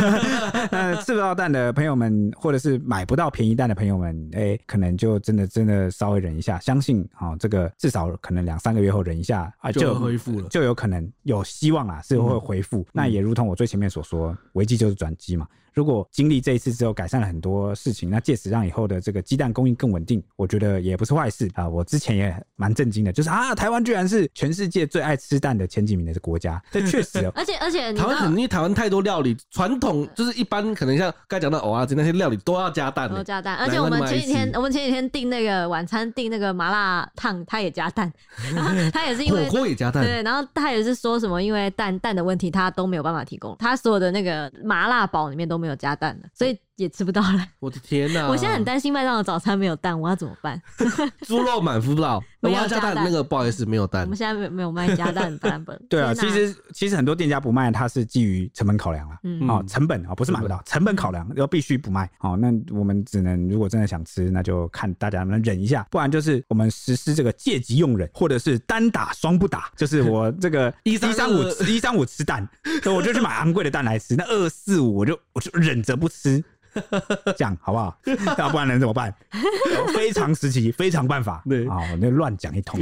[0.72, 12.78] 那吃不到蛋的朋友们，或者是买不到便宜蛋的朋友们，哎、欸，可能就真的真的稍微忍一下，相信啊、哦，这个至少可能两三个月后忍一下啊，就恢复了，就有可能有希望啊，是会恢复。
[12.78, 15.46] 嗯、那也如同我最前面所说，危机就是转机嘛。
[15.74, 21.68] 如果经历这一次之后改善了很多事情，那借此让以后的这个鸡蛋供应更稳定，我觉得也不是坏事啊。
[21.68, 27.18] 我之前也蛮震惊的，就是啊，台湾居然是全世界最爱吃蛋的前几名的国家，这确实。
[27.34, 33.56] 而且而且，台湾因为台湾太多料理，传统就是一般可能像刚才讲到蚵仔煎那些料理都要加蛋，都加蛋。
[33.56, 38.12] 而且我们前几天我们前几天订那个晚餐订那个麻辣烫，它也加蛋，
[38.54, 46.58] 然后它也是因为火锅也加蛋，对，然后他也是说什么因为蛋蛋的问题，他都没有办法提供，他所有的那个麻辣堡里面都没有加蛋的，所以。
[46.76, 48.28] 也吃不到了，我的天哪！
[48.28, 50.60] 我现在很担心麦当劳早餐没有蛋，我要怎么办？
[51.22, 54.02] 猪肉满福堡，我要加蛋，那个不好意思，没有蛋。
[54.04, 55.80] 我们现在没没有卖加蛋的版本。
[55.88, 59.18] 对啊，其实其实很多店家不卖，它是基于成本考量啊。
[59.22, 62.10] 嗯，哦，成本啊，不是买不到，成本考量要必须不卖。
[62.18, 72.48] 好，那我们只能如果真的想吃，那就看大家能不能忍一下，不然就是我们实施这个借机用忍，或者是单打双不打，就是我 这个一三五一三五吃蛋，
[72.82, 74.16] 所以我就去买昂贵的蛋来吃。
[74.16, 76.42] 那二四五我就我就忍着不吃。
[77.36, 77.96] 这样好不好？
[78.38, 79.12] 要不然能怎么办？
[79.94, 81.42] 非常时期，非常办法。
[81.48, 82.80] 对，好，那乱讲一通。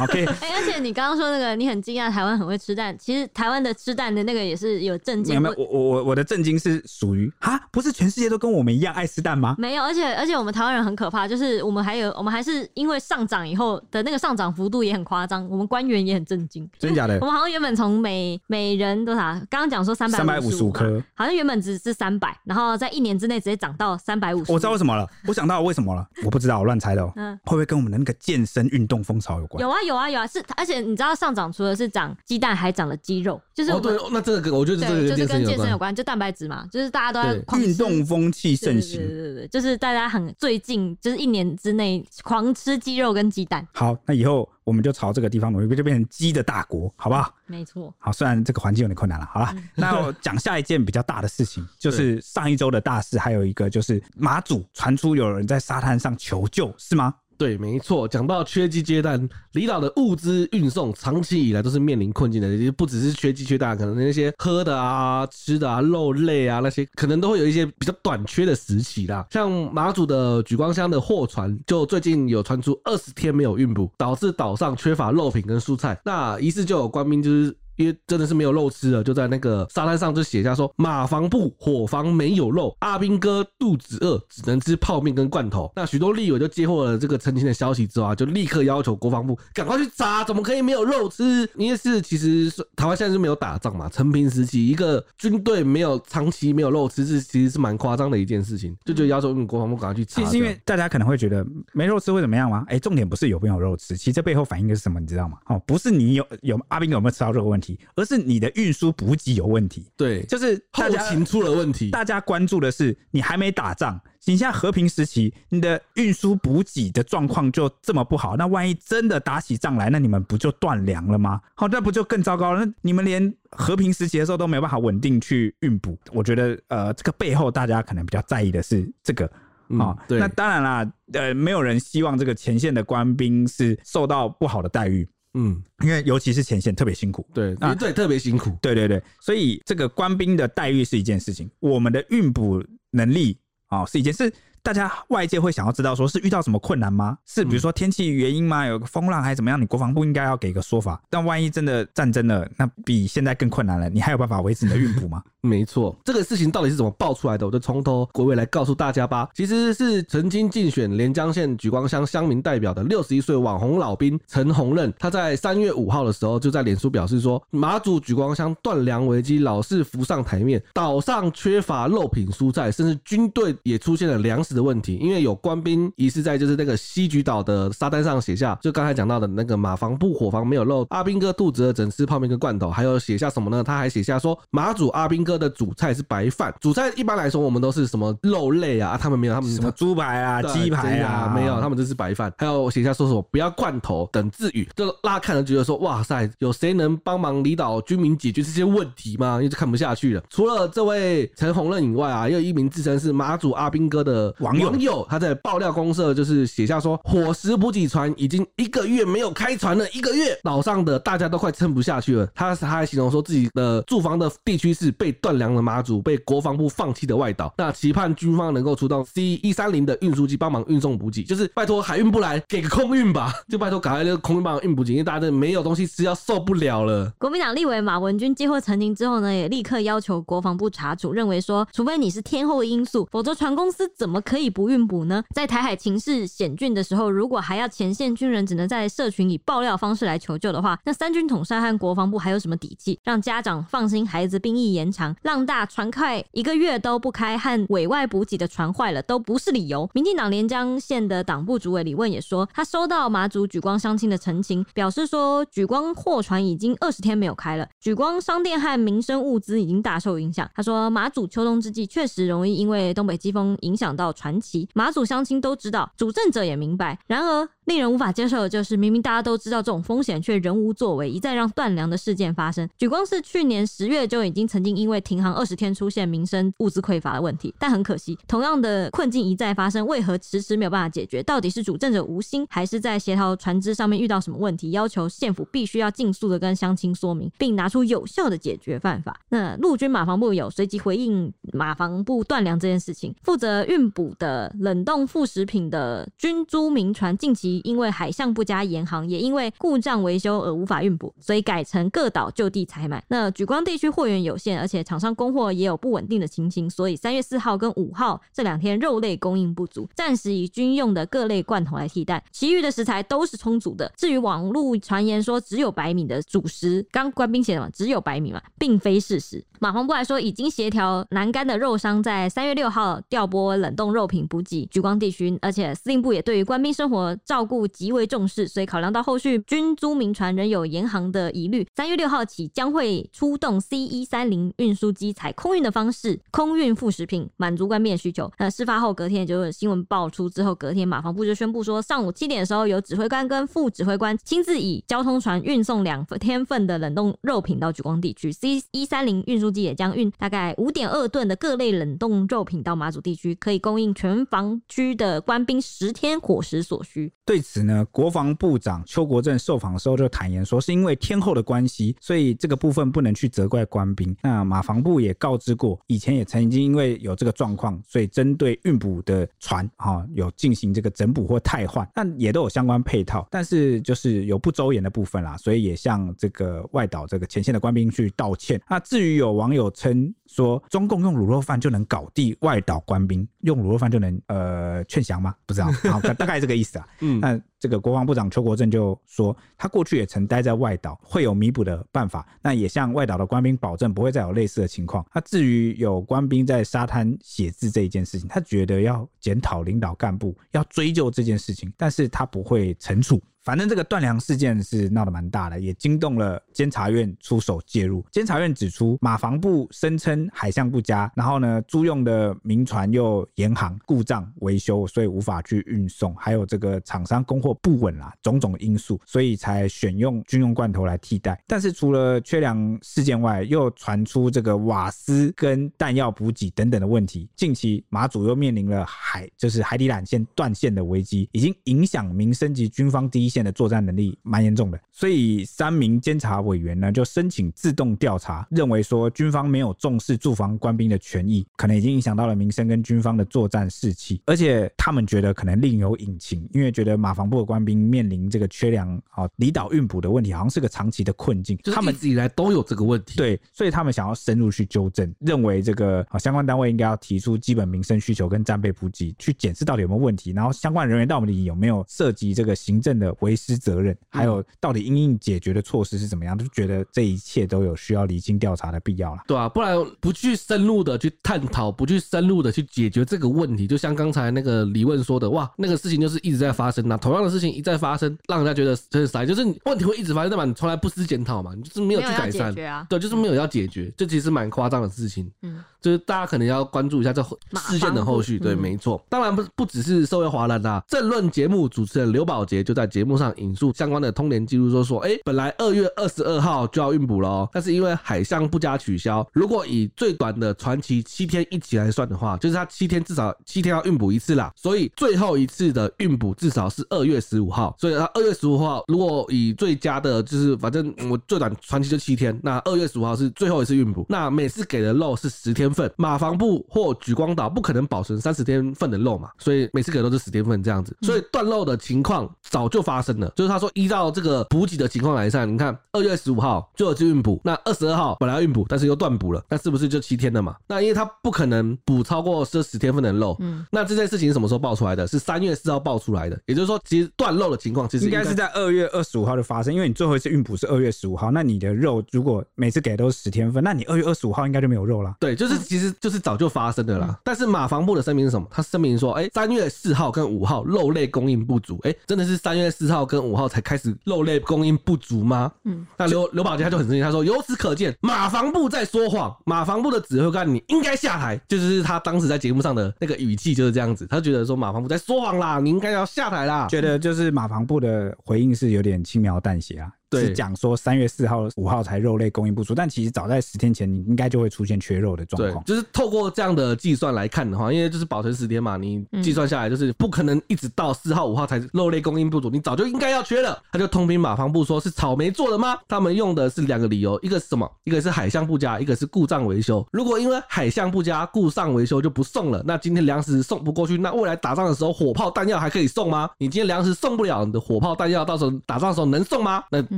[0.00, 0.24] OK。
[0.40, 2.96] 哎，而且你刚刚说那个，你很惊讶台湾很会吃蛋。
[2.98, 5.40] 其实台湾的吃蛋的那个也是有震惊。
[5.40, 9.54] 没有，我我我我的震惊是属于啊，不是全世界都跟我们一样爱吃蛋吗？
[9.58, 16.68] 没有，而且而且我们台湾人很可怕，就是我们还有我们还是因为上涨以后的那个上涨幅度也很夸张，我们官员也很震惊。
[16.78, 17.18] 真的假的？
[17.20, 19.20] 我们好像原本从每每人多少？
[19.48, 24.52] 刚刚讲说三百三百五十五颗，好像原本只是三百，然后在一年之内直接涨到三百五十。
[24.52, 27.00] 我知道为什么了，我想到为什么了， 我不知道，我乱猜的。
[27.16, 29.62] 嗯，会不会跟我们的那个健身运动风潮有关？
[29.62, 43.66] 有啊有啊有啊，是而且你知道上涨除了是涨鸡蛋，还涨了肌肉，就是哦对，那这个我觉得这个就是跟健身有关，就蛋白质嘛，就是大家都在运动风气盛行，对对对，就是大家很最近就是一年之内狂吃鸡肉跟鸡蛋。
[43.72, 44.48] 好，那以后。
[44.64, 47.34] 我们就朝这个地方努力，就变成鸡的大国，好不好？
[47.46, 47.92] 没错。
[47.98, 57.14] 好，虽然这个环境有点困难了，好了，嗯、那我 讲下一件比较大的事情，就是上一周的大事，还有一个就是马祖传出有人在沙滩上求救，是吗？
[57.40, 58.06] 对，没错。
[58.06, 69.26] 讲到缺鸡缺蛋，离岛的物资运送长期以来都是面临困境的，也不只是缺鸡缺蛋，可能那些喝的啊、吃的啊、肉类啊那些，可能都会有一些比较短缺的时期啦。
[69.30, 75.98] 像马祖的举光乡的货船，就最近有传出二十天没有运补，导致岛上缺乏肉品跟蔬菜。
[76.04, 77.56] 那于是就有官兵就是。
[77.80, 85.72] 因为真的是没有肉吃了，就在那个沙滩上就写下说：马房部伙房没有肉，阿兵哥肚子饿，只能吃泡面跟罐头。
[85.74, 91.48] 那许多立委就接获了这个澄清的消息之后啊，就立刻要求国防部赶快去查，怎么可以没有肉吃？
[91.56, 98.76] 因为是其实台湾现在是没有打仗嘛，承平时期一个军队没有长期没有肉吃，是其实是蛮夸张的一件事情。
[98.84, 100.20] 就就要求国防部赶快去查。
[100.20, 102.62] 其实因为大家可能会觉得没肉吃会怎么样吗？
[102.68, 105.00] 哎，重点不是有没有肉吃，其实这背后反映的是什么？
[105.00, 105.38] 你知道吗？
[105.46, 107.69] 哦，不是你有有阿兵有没有吃到这个问题。
[107.94, 111.90] 而是你的运输补给有问题，对，就是后勤出了问题。
[111.90, 121.40] 大家关注的是你还没打仗，你现在和平时期，你的运输补给的状况就这么不好，那万一真的打起仗来，那你们不就断粮了吗？
[121.54, 122.64] 好，那不就更糟糕了？
[122.64, 125.98] 那你们连和平时期的时候都没有办法稳定去运补。
[126.12, 129.30] 我觉得，呃，这个背后大家可能比较在意的是这个啊。
[129.68, 130.18] 嗯，对。
[130.18, 135.08] 那当然啦，呃，没有人希望这个前线的官兵是受到不好的待遇。
[135.34, 143.38] 嗯，因为尤其是前线特别辛苦，对，啊，对，特别辛苦，对对对，所以这个官兵的待遇是一件事情，我们的运补能力
[143.68, 144.32] 啊，哦，是一件事。
[144.62, 147.16] 大家外界会想要知道，说是遇到什么困难吗？
[147.24, 148.66] 是比如说天气原因吗？
[148.66, 149.58] 有个风浪还是怎么样？
[149.58, 151.02] 你国防部应该要给个说法。
[151.08, 155.22] 但万一真的战争了，那比现在更困难了，你还有办法维持你的运补吗？
[155.42, 157.46] 没错，这个事情到底是怎么爆出来的？
[157.46, 159.28] 我就从头回尾来告诉大家吧。
[159.34, 183.64] 其实是曾经竞选连江县莒光乡乡民代表的六十一岁网红老兵陈宏任，他在三月五号的时候就在脸书表示说，马祖莒光乡断粮危机老是浮上台面，岛上缺乏肉品蔬菜，甚至军队也出现了粮食的问题，因为有官兵疑似在就是那个西莒岛的沙滩上写下，就刚才讲到的那个马防部伙房没有肉，阿兵哥肚子饿，只吃泡面跟罐头，还有写下什么呢？
[183.64, 192.32] 他还写下说马祖阿兵哥的主菜是白饭，主菜一般来说我们都是什么肉类啊，他们没有，他们什么猪排啊、鸡排啊，没有，他们就是白饭。
[192.38, 199.36] 还有写下说什么不要罐头等字语，就大家看了觉得说哇塞，有谁能帮忙离岛居民解决这些问题吗？
[199.36, 200.22] 因为就看不下去了。
[200.28, 204.34] 除了这位陈红任以外啊，又有一名自称是马祖阿兵哥的。
[204.40, 212.26] 网友他在爆料公社就是写下说，伙食补给船已经一个月没有开船了，一个月岛上的大家都快撑不下去了。
[212.34, 217.52] 他他还形容说自己的住房的地区是被断粮的马祖，被国防部放弃的外岛。
[217.56, 227.12] 那期盼军方能够出动 C 一三零的运输机帮忙运送补给，就是拜托海运不来，给个空运吧，就拜托赶快那个空运帮忙运补给，因为大家都没有东西吃，要受不了了。
[227.18, 235.22] 国民党立委马文君接获陈情之后呢，也立刻要求国防部查处，认为说，除非你是天候因素，否则船公司怎么可以不运补呢？
[235.34, 245.09] 在台海情势险峻的时候，如果还要前线军人只能在社群以爆料方式来求救的话，那三军统帅和国防部还有什么底气让家长放心孩子兵役延长？
[245.22, 249.88] 浪大船快一个月都不开，和委外补给的船坏了都不是理由。
[249.92, 260.48] 民进党连江县的党部主委李问也说，他收到马祖举光乡亲的陈情，表示说举光货船已经二十天没有开了，举光商店和民生物资已经大受影响。
[260.54, 265.40] 他说，马祖秋冬之际确实容易因为东北季风影响到船期，马祖乡亲。
[265.40, 266.98] 都知道，主政者也明白。
[267.06, 272.68] 然而，令人无法接受的就是，明明大家都知道这种风险，却仍无作为，一再让断粮的事件发生。
[272.76, 281.22] 举光是去年十月就已经曾经因为停航二十天出现民生物资匮乏的问题，但很可惜，同样的困境一再发生，为何迟迟没有办法解决？
[281.22, 284.72] 到底是主政者无心，还是在协调船只上面遇到什么问题？
[284.72, 289.20] 要求县府必须要尽速的跟乡亲说明，并拿出有效的解决办法。
[289.28, 297.59] 那陆军马防部有随即回应马防部断粮这件事情，负责运补的冷冻副食品的军租民船近期。
[297.64, 303.02] 因为海象不佳延航，也因为故障维修而无法运补，所以改成各岛就地采买。
[303.08, 313.90] 那莒光地区货源有限，而且厂商供货也有不稳定的情形，所以三月四号跟五号这两天肉类供应不足，暂时以军用的各类罐头来替代，其余的食材都是充足的。
[313.96, 319.44] 至于网络传言说只有白米的主食，刚官兵写的嘛，只有白米嘛，并非事实。
[319.58, 338.30] 马防部来说，已经协调南竿的肉商在三月六号调拨冷冻肉品补给莒光地区，而且司令部也对于官兵生活照照顾极为重视，所以考量到后续军租民船仍有延航的疑虑，三月六号起将会出动 C 一三零运输机，采空运的方式空运副食品，满足官兵的需求。
[338.36, 357.10] 那事发后隔天，就是新闻爆出之后，隔天马防部就宣布说，上午七点的时候，有指挥官跟副指挥官亲自以交通船运送两天份的冷冻肉品到莒光地区，C 一三零运输机也将运大概五点二吨的各类冷冻肉品到马祖地区，可以供应全防区的官兵十天伙食所需。
[357.30, 364.16] 对此呢，国防部长邱国正受访的时候就坦言说，是因为天候的关系，所以这个部分不能去责怪官兵。
[364.20, 378.60] 那马防部也告知过，以前也曾经因为有这个状况，所以针对运补的船哈有进行这个整补或汰换，但也都有相关配套，但是就是有不周延的部分啦，所以也向这个外岛这个前线的官兵去道歉。
[378.68, 385.34] 那至于有网友称说中共用卤肉饭就能搞定外岛官兵，用卤肉饭就能呃劝降吗？
[385.44, 386.88] 不知道， 好，大概这个意思啊。
[387.00, 392.26] 嗯，那这个国防部长邱国正就说，他过去也曾待在外岛，会有弥补的办法。
[392.40, 395.04] 那也向外岛的官兵保证，不会再有类似的情况。
[395.12, 403.20] 那至于有官兵在沙滩写字这一件事情，他觉得要检讨领导干部，要追究这件事情，但是他不会惩处。
[403.42, 408.04] 反正这个断粮事件是闹得蛮大的，也惊动了监察院出手介入。
[408.12, 421.42] 监察院指出，马防部声称海象不佳，然后呢，租用的民船又延航故障维修，所以无法去运送，还有这个厂商供货不稳啦，种种因素，所以才选用军用罐头来替代。
[421.46, 427.28] 但是除了缺粮事件外，又传出这个瓦斯跟弹药补给等等的问题。
[427.36, 463.14] 近期马祖又面临了海就是海底缆线断线的危机，已经影响民生及军方第一线的作战能力蛮严重的，所以三名监察委员呢就申请自动调查，认为说军方没有重视驻防官兵的权益，可能已经影响到了民生跟军方的作战士气，而且他们觉得可能另有隐情，因为觉得马防部的官兵面临这个缺粮啊、离岛运补的问题，好像是个长期的困境，他们一直以来都有这个问题，对，所以他们想要深入去纠正，认为这个啊相关单位应该要提出基本民生需求跟战备补给，去检视到底有没有问题，然后相关人员到底有没有涉及这个行政的。
[463.20, 469.22] 为师责任，还有到底应应解决的措施是怎么样，就觉得这一切都有需要厘清调查的必要了。
[469.26, 480.44] 对啊，不然不去深入的去探讨，不去深入的去解决这个问题，就像刚才那个李问说的，哇，那个事情就是一直在发生，那同样的事情一再发生，让人家觉得真是傻，就是问题会一直发生，对吧？
[480.44, 485.30] 你从来不思检讨嘛，你就是没有去改善，啊、对，就是没有要解决，这其实蛮夸张的事情。
[485.42, 485.62] 嗯。
[485.80, 489.02] 就是大家可能要关注一下这事件的后续，对，没错。
[489.08, 499.26] 当然不不只是社会华人啦，政论节目主持人刘宝杰就在节目上引述相关的通联记录，说说，哎，本来二月二十二号就要运补了，但是因为海象不佳取消。
[499.32, 504.52] 如果以最短的船期七天一起来算的话，就是他七天至少七天要运补一次啦。
[504.54, 507.74] 所以最后一次的运补至少是二月十五号。
[507.78, 514.04] 所以他二月十五号如果以最佳的，就是反正我最短船期就七天，那二月十五号是最后一次运补。
[514.08, 515.70] 那每次给的肉是十天。
[515.70, 523.32] 份马房部或莒光岛不可能保存三十天份的肉嘛，所以每次给都是十天份这样子，所以断肉的情况早就发生了。
[523.36, 530.56] 就是他说依照这个补给的情况来算，你看二月十五号就有去运补，那二十二号本来要运补，但是又断补了，那是不是就七天了嘛？
[530.66, 535.06] 那因为他不可能补超过这十天份的肉，嗯，那这件事情是什么时候爆出来的？
[535.06, 545.14] 是三月四号爆出来的，也就是说，其实断肉的情况其实应该是在二月二十五号就发生，因为你最后一次运补是二月十五号，那你的肉如果每次给都是十天份，那你二月二十五号应该就没有肉了。
[545.20, 545.58] 对，就是。
[545.70, 548.48] 其实就是早就发生的啦，但是马房部的声明是什么？
[548.50, 555.50] 他声明说，哎，三月四号跟五号肉类供应不足，哎，真的是三月四号跟五号才开始肉类供应不足吗？
[555.64, 569.90] 嗯，那刘刘宝杰他就很生气，他说，由此可见，马房部在说谎，马房部的指挥官你应该下台，就是他当时在节目上的那个语气就是这样子，他觉得说马房部在说谎啦，你应该要下台啦，觉得就是马房部的回应是有点轻描淡写啊。
[570.18, 575.64] 是讲说三月四号、五号才肉类供应不足，但其实早在十天前，你应该就会出现缺肉的状况。
[575.64, 583.60] 就是透过这样的计算来看的话，因为就是保存十天嘛，你计算下来就是不可能一直到四号、五号才肉类供应不足，你早就应该要缺了。
[583.72, 585.78] 他就通兵马防部说，是草莓做的吗？
[585.86, 587.70] 他们用的是两个理由，一个是什么？
[587.84, 589.86] 一个是海象不佳，一个是故障维修。
[589.92, 596.28] 如果因为海象不佳、故障维修就不送了，那今天粮食送不过去，那未来打仗的时候火炮弹药还可以送吗？
[596.38, 599.62] 你今天粮食送不了，你的火炮弹药到时候打仗的时候能送吗？
[599.70, 599.82] 那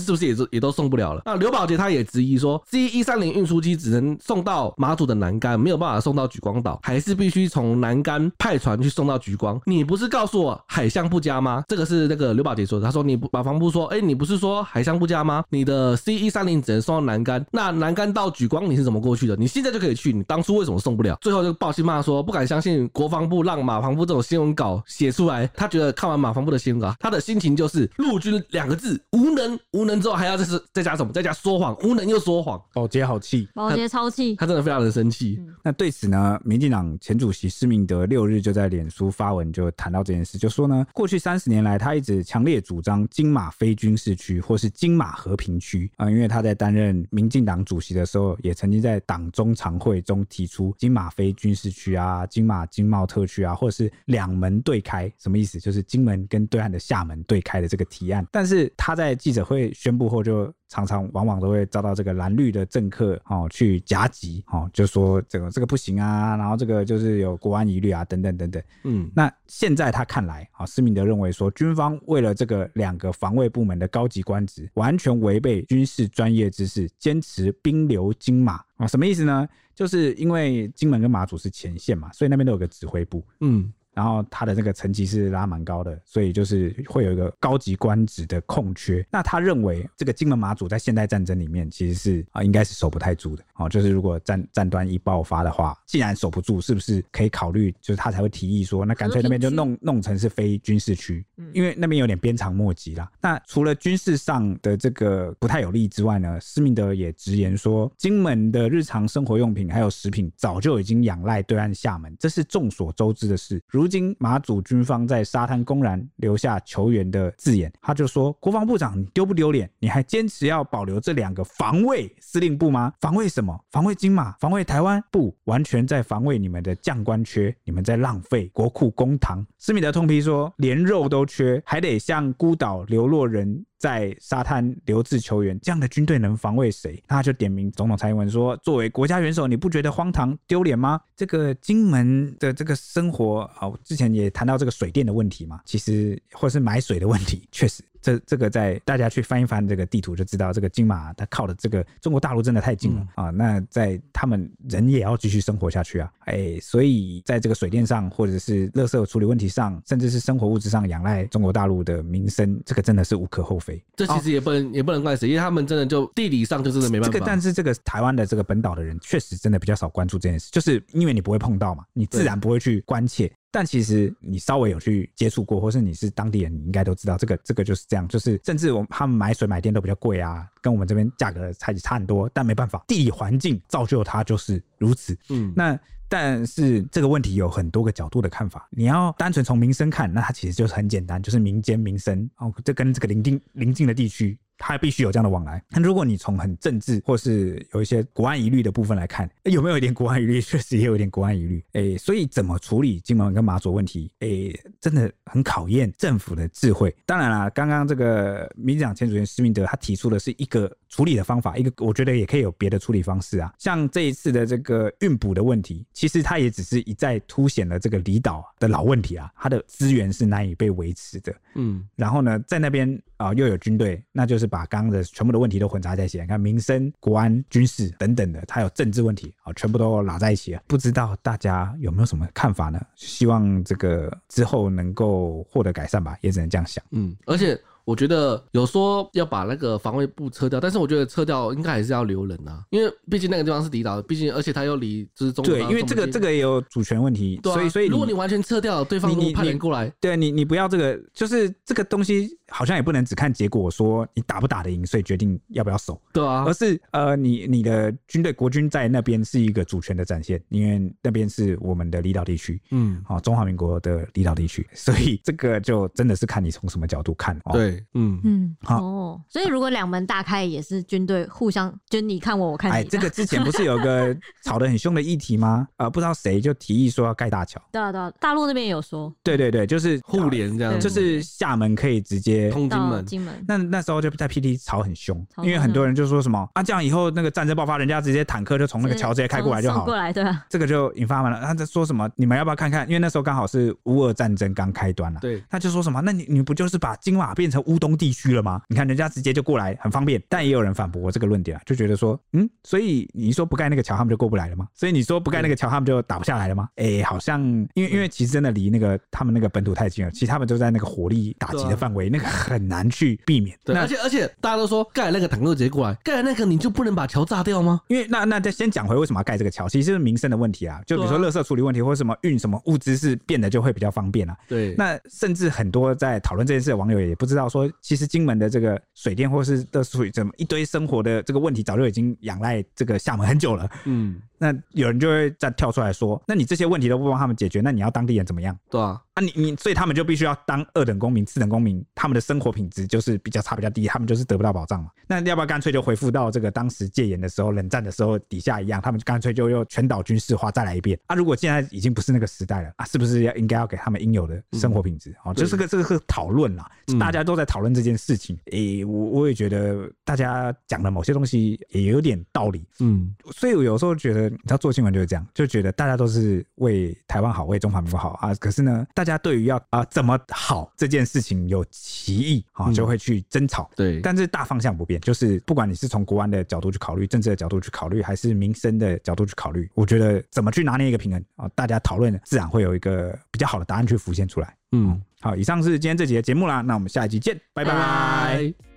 [0.00, 1.22] 是不是也是也都送不了了？
[1.24, 9.60] 那刘宝杰他也质疑说，C 一三零运输机只能送到马祖的南竿，没有办法送到莒光岛，还是必须从南竿派船去送到莒光？
[9.66, 11.64] 你不是告诉我海象不佳吗？
[11.68, 15.44] 这个是那个刘宝杰说的，他说你马防部说，哎、你不是说海象不佳吗？
[15.50, 19.36] 你的 C 一三零只能送到南竿，那南竿到莒光你是怎么过去的？
[19.36, 21.16] 你现在就可以去，你当初为什么送不了？
[21.20, 31.10] 最后就爆气骂说，不敢相信国防部让马防部这种新闻稿写出来，他觉得看完马防部的新闻稿，他的心情就是陆军两个字无能，无能之后还要再是再加什么？
[31.10, 32.62] 再加说谎，无能又说谎。
[32.74, 35.38] 保洁好气，保洁超气，他真的非常的生气。
[35.40, 55.58] 嗯、那对此呢，民进党前主席施明德六日就在脸书发文，就谈到这件事，就说呢，过去三十年来，他一直强烈主张金马非军事区或是金马和平区啊，因为他在担任民进党主席的时候，也曾经在党中常会中提出金马非军事区啊，金马经贸特区啊，或者是两门对开，什么意思？
[55.58, 58.26] 就是金门跟对岸的厦门对开的这个提案。
[58.30, 68.62] 但是他在记者会宣布后，就常常往往都会遭到这个蓝绿的政客哦去夹击哦，就说这个这个不行啊，然后这个就是有国安疑虑啊，等等等等。
[68.84, 79.48] 嗯，那现在他看来啊，施明德认为说，军方为了这个两个防卫部门的高级官职，完全违背军事专业知识，坚持兵流金马啊，什么意思呢？
[79.74, 83.24] 就是因为金门跟马祖是前线嘛，所以那边都有个指挥部。
[83.40, 83.72] 嗯。
[83.94, 89.04] 然后他的那个层级是拉蛮高的，所以就是会有一个高级官职的空缺。
[89.10, 93.44] 那他认为这个金门马祖在现代战争里面其实是啊，应该是守不太住的。
[93.56, 97.74] 哦，就是如果战战端一爆发的话，既然守不住，是不是可以考虑？
[97.80, 103.10] 就是他才会提议说，那干脆那边就弄弄成是非军事区，因为那边有点鞭长莫及啦。
[103.20, 113.60] 那除了军事上的这个不太有利之外呢，施明德也直言说，金门的日常生活用品还有食品早就已经仰赖对岸厦门，这是众所周知的事。
[113.68, 119.70] 如如今马祖军方在沙滩公然留下球员的字眼，他就说：“国防部长，你丢不丢脸？
[119.78, 122.92] 你还坚持要保留这两个防卫司令部吗？
[123.00, 123.58] 防卫什么？
[123.70, 124.32] 防卫金马？
[124.32, 125.02] 防卫台湾？
[125.10, 137.02] 不，完全在防卫你们的将官缺，你们在浪费国库公堂。”斯密德通批说：“连肉都缺，还得向孤岛流落人。”在沙滩留置球员，这样的军队能防卫谁？
[137.08, 147.82] 他就点名总统蔡英文说：“作为国家元首，你不觉得荒唐丢脸吗？”这个金门的这个生活啊，之前也谈到这个水电的问题嘛，其实或是买水的问题，确实。
[148.00, 153.30] 这这个在大家去翻一翻这个地图就知道，这个金马它靠的这个中国大陆真的太近了、嗯、啊！
[153.30, 156.10] 那在他们人也要继续生活下去啊！
[156.20, 163.82] 哎，所以在这个水电上，或者是垃圾处理问题上，甚至是生活物质上仰赖中国大陆的民生，这个真的是无可厚非。
[163.96, 167.12] 这其实也不能、哦、也不能怪谁，因为他们真的就地理上就真的没办法。
[167.12, 173.30] 这个但是这个台湾的这个本岛的人确实真的比较少关注这件事，就是因为你不会碰到嘛，你自然不会去关切。
[173.50, 182.30] 但其实你稍微有去接触过，或是你是当地人，你应该都知道这个这个就是这样，就是甚至我他们买水买电都比较贵啊，跟我们这边价格差差很多。
[182.32, 185.16] 但没办法，地理环境造就它就是如此。
[185.30, 185.78] 嗯，那
[186.08, 188.68] 但是这个问题有很多个角度的看法。
[188.70, 194.38] 你要单纯从民生看，那它其实就是很简单，就是民间民生哦，这跟这个邻近邻近的地区。
[194.60, 195.60] 它必须有这样的往来。
[195.70, 200.38] 那如果你从很政治或是有一些国安疑虑的部分来看，有没有一点国安疑虑？
[200.42, 201.64] 确实也有一点国安疑虑。
[201.72, 204.12] 诶，所以怎么处理金门跟马祖问题？
[204.20, 206.94] 诶，真的很考验政府的智慧。
[207.06, 213.52] 当然啦，刚刚这个民进党前主席施明德他提出的是一个处理的方法，一个我觉得也可以有别的处理方式啊。
[213.58, 221.34] 像这一次的这个运补的问题，其实它也只是一再凸显了这个离岛的老问题啊，它的资源是难以被维持的。
[221.54, 224.49] 嗯，然后呢，在那边啊又有军队，那就是。
[224.50, 230.60] 把刚刚的全部的问题都混杂在一起，你看民生、国安、军事等等的，它有政治问题啊，全部都拉在一起了。
[230.66, 232.78] 不知道大家有没有什么看法呢？
[232.96, 236.84] 希望这个之后能够获得改善吧，也只能这样想。
[236.90, 237.58] 嗯，而且。
[237.86, 245.52] 我觉得有说要把那个防卫部撤掉，但是我觉得撤掉应该还是要留人啊，因为毕竟那个地方是离岛，毕竟而且它又离就是中国。
[245.52, 268.56] 对，因为这个这个也有主权问题，对啊、所以所以如果你完全撤掉，对方派人过来，对你你不要这个，就是这个东西好像也不能只看结果，说你打不打得赢，所以决定要不要守，对啊，而是呃你你的军队国军在那边是一个主权的展现，因为那边是我们的离岛地区，嗯，好，中华民国的离岛地区， 所以这个就真的是看你从什么角度看，哦对，嗯嗯。
[268.62, 268.80] 好。
[268.82, 272.74] 哦，所以如果两门大开，也是军队互相就你看我，我看你。
[272.74, 275.68] 哎，这个之前不是有个吵得很凶的议题吗？
[275.76, 277.60] 啊、 呃，不知道谁就提议说要盖大桥。
[277.72, 279.14] 对啊，对啊，大陆那边也有说。
[279.22, 283.04] 对对对，就是互联这样，就是厦门可以直接通金门。
[283.04, 283.44] 金门。
[283.46, 289.84] 那那时候就在 PT 吵很凶，因为很多人就说什么啊，这样以后那个战争爆发，人家直接坦克就从那个桥直接开过来就好了。
[289.84, 290.44] 过来对啊。
[290.48, 292.08] 这个就引发完了，他在说什么？
[292.16, 292.86] 你们要不要看看？
[292.88, 295.20] 因为那时候刚好是乌俄战争刚开端了。
[295.20, 295.42] 对。
[295.50, 296.00] 他就说什么？
[296.00, 298.62] 那你你不就是把金马变成乌东地区了吗？
[298.68, 300.22] 你看人家直接就过来，很方便。
[300.28, 304.66] 但也有人反驳我这个论点啊，就觉得说，嗯，所以你说不盖那个桥，他们就过不来了吗？
[304.74, 306.68] 所以你说不盖那个桥，他们就打不下来了吗？
[306.76, 307.40] 哎、欸，好像
[307.74, 313.58] 因为因为其实真的离那个他们那个本土太近了，其实他们都在那个火力打击的范围，那个很难去避免。
[313.64, 317.80] 对，而且而且大家都说盖那个坦克直接过来，盖那个你就不能把桥炸掉吗？
[317.88, 324.36] 因为那那再先讲回为什么要盖这个桥，其实是民生的问题啊，就比如说垃圾处理问题或者什么运什么物资是变得就会比较方便啊。
[324.48, 333.68] 对，那甚至很多在讨论这件事的网友也不知道说，其实金门的这个水电或是的属于怎么一堆生活的这个问题，早就已经仰赖这个厦门很久了。
[333.84, 334.20] 嗯。
[334.42, 338.58] 那有人就会再跳出来说，那你这些问题都不帮他们解决，那你要当地人怎么样？
[338.70, 344.90] 对啊，啊你你所以他们就必须要当二等公民、次等公民，他们的生活品质就是比较差、比较低，他们就是得不到保障嘛。
[345.06, 350.98] 那要不要干脆就回复到这个当时戒严的时候、冷战的时候底下一样，他们干脆就又全岛军事化再来一遍？
[351.06, 355.10] 啊，如果现在已经不是那个时代了啊，是不是要应该要给他们应有的生活品质？
[355.24, 358.38] 哦、嗯，就是个这个是讨论啦，大家都在讨论这件事情。
[358.52, 362.64] 诶、欸，我我也觉得大家讲的某些东西也有点道理。
[362.78, 365.10] 嗯，所以我有时候觉得，你知道做新闻就是。
[365.10, 368.32] 这样就觉得大家都是为台湾好，为中华民国好啊。
[368.36, 371.64] 可是呢，大家对于要啊怎么好这件事情有
[372.10, 373.70] 歧义啊，就会去争吵。
[373.72, 384.54] 嗯、对，但是大方向不变，就是不管你是从国安的角度去考虑，政治的角度去考虑，还是民生的角度去考虑，我觉得怎么去拿捏一个平衡啊，大家讨论自然会有一个比较好的答案去浮现出来。
[384.72, 387.72] 嗯，好，以上是今天这集的节目啦，那我们下一集见，拜拜。
[387.72, 388.69] 拜拜。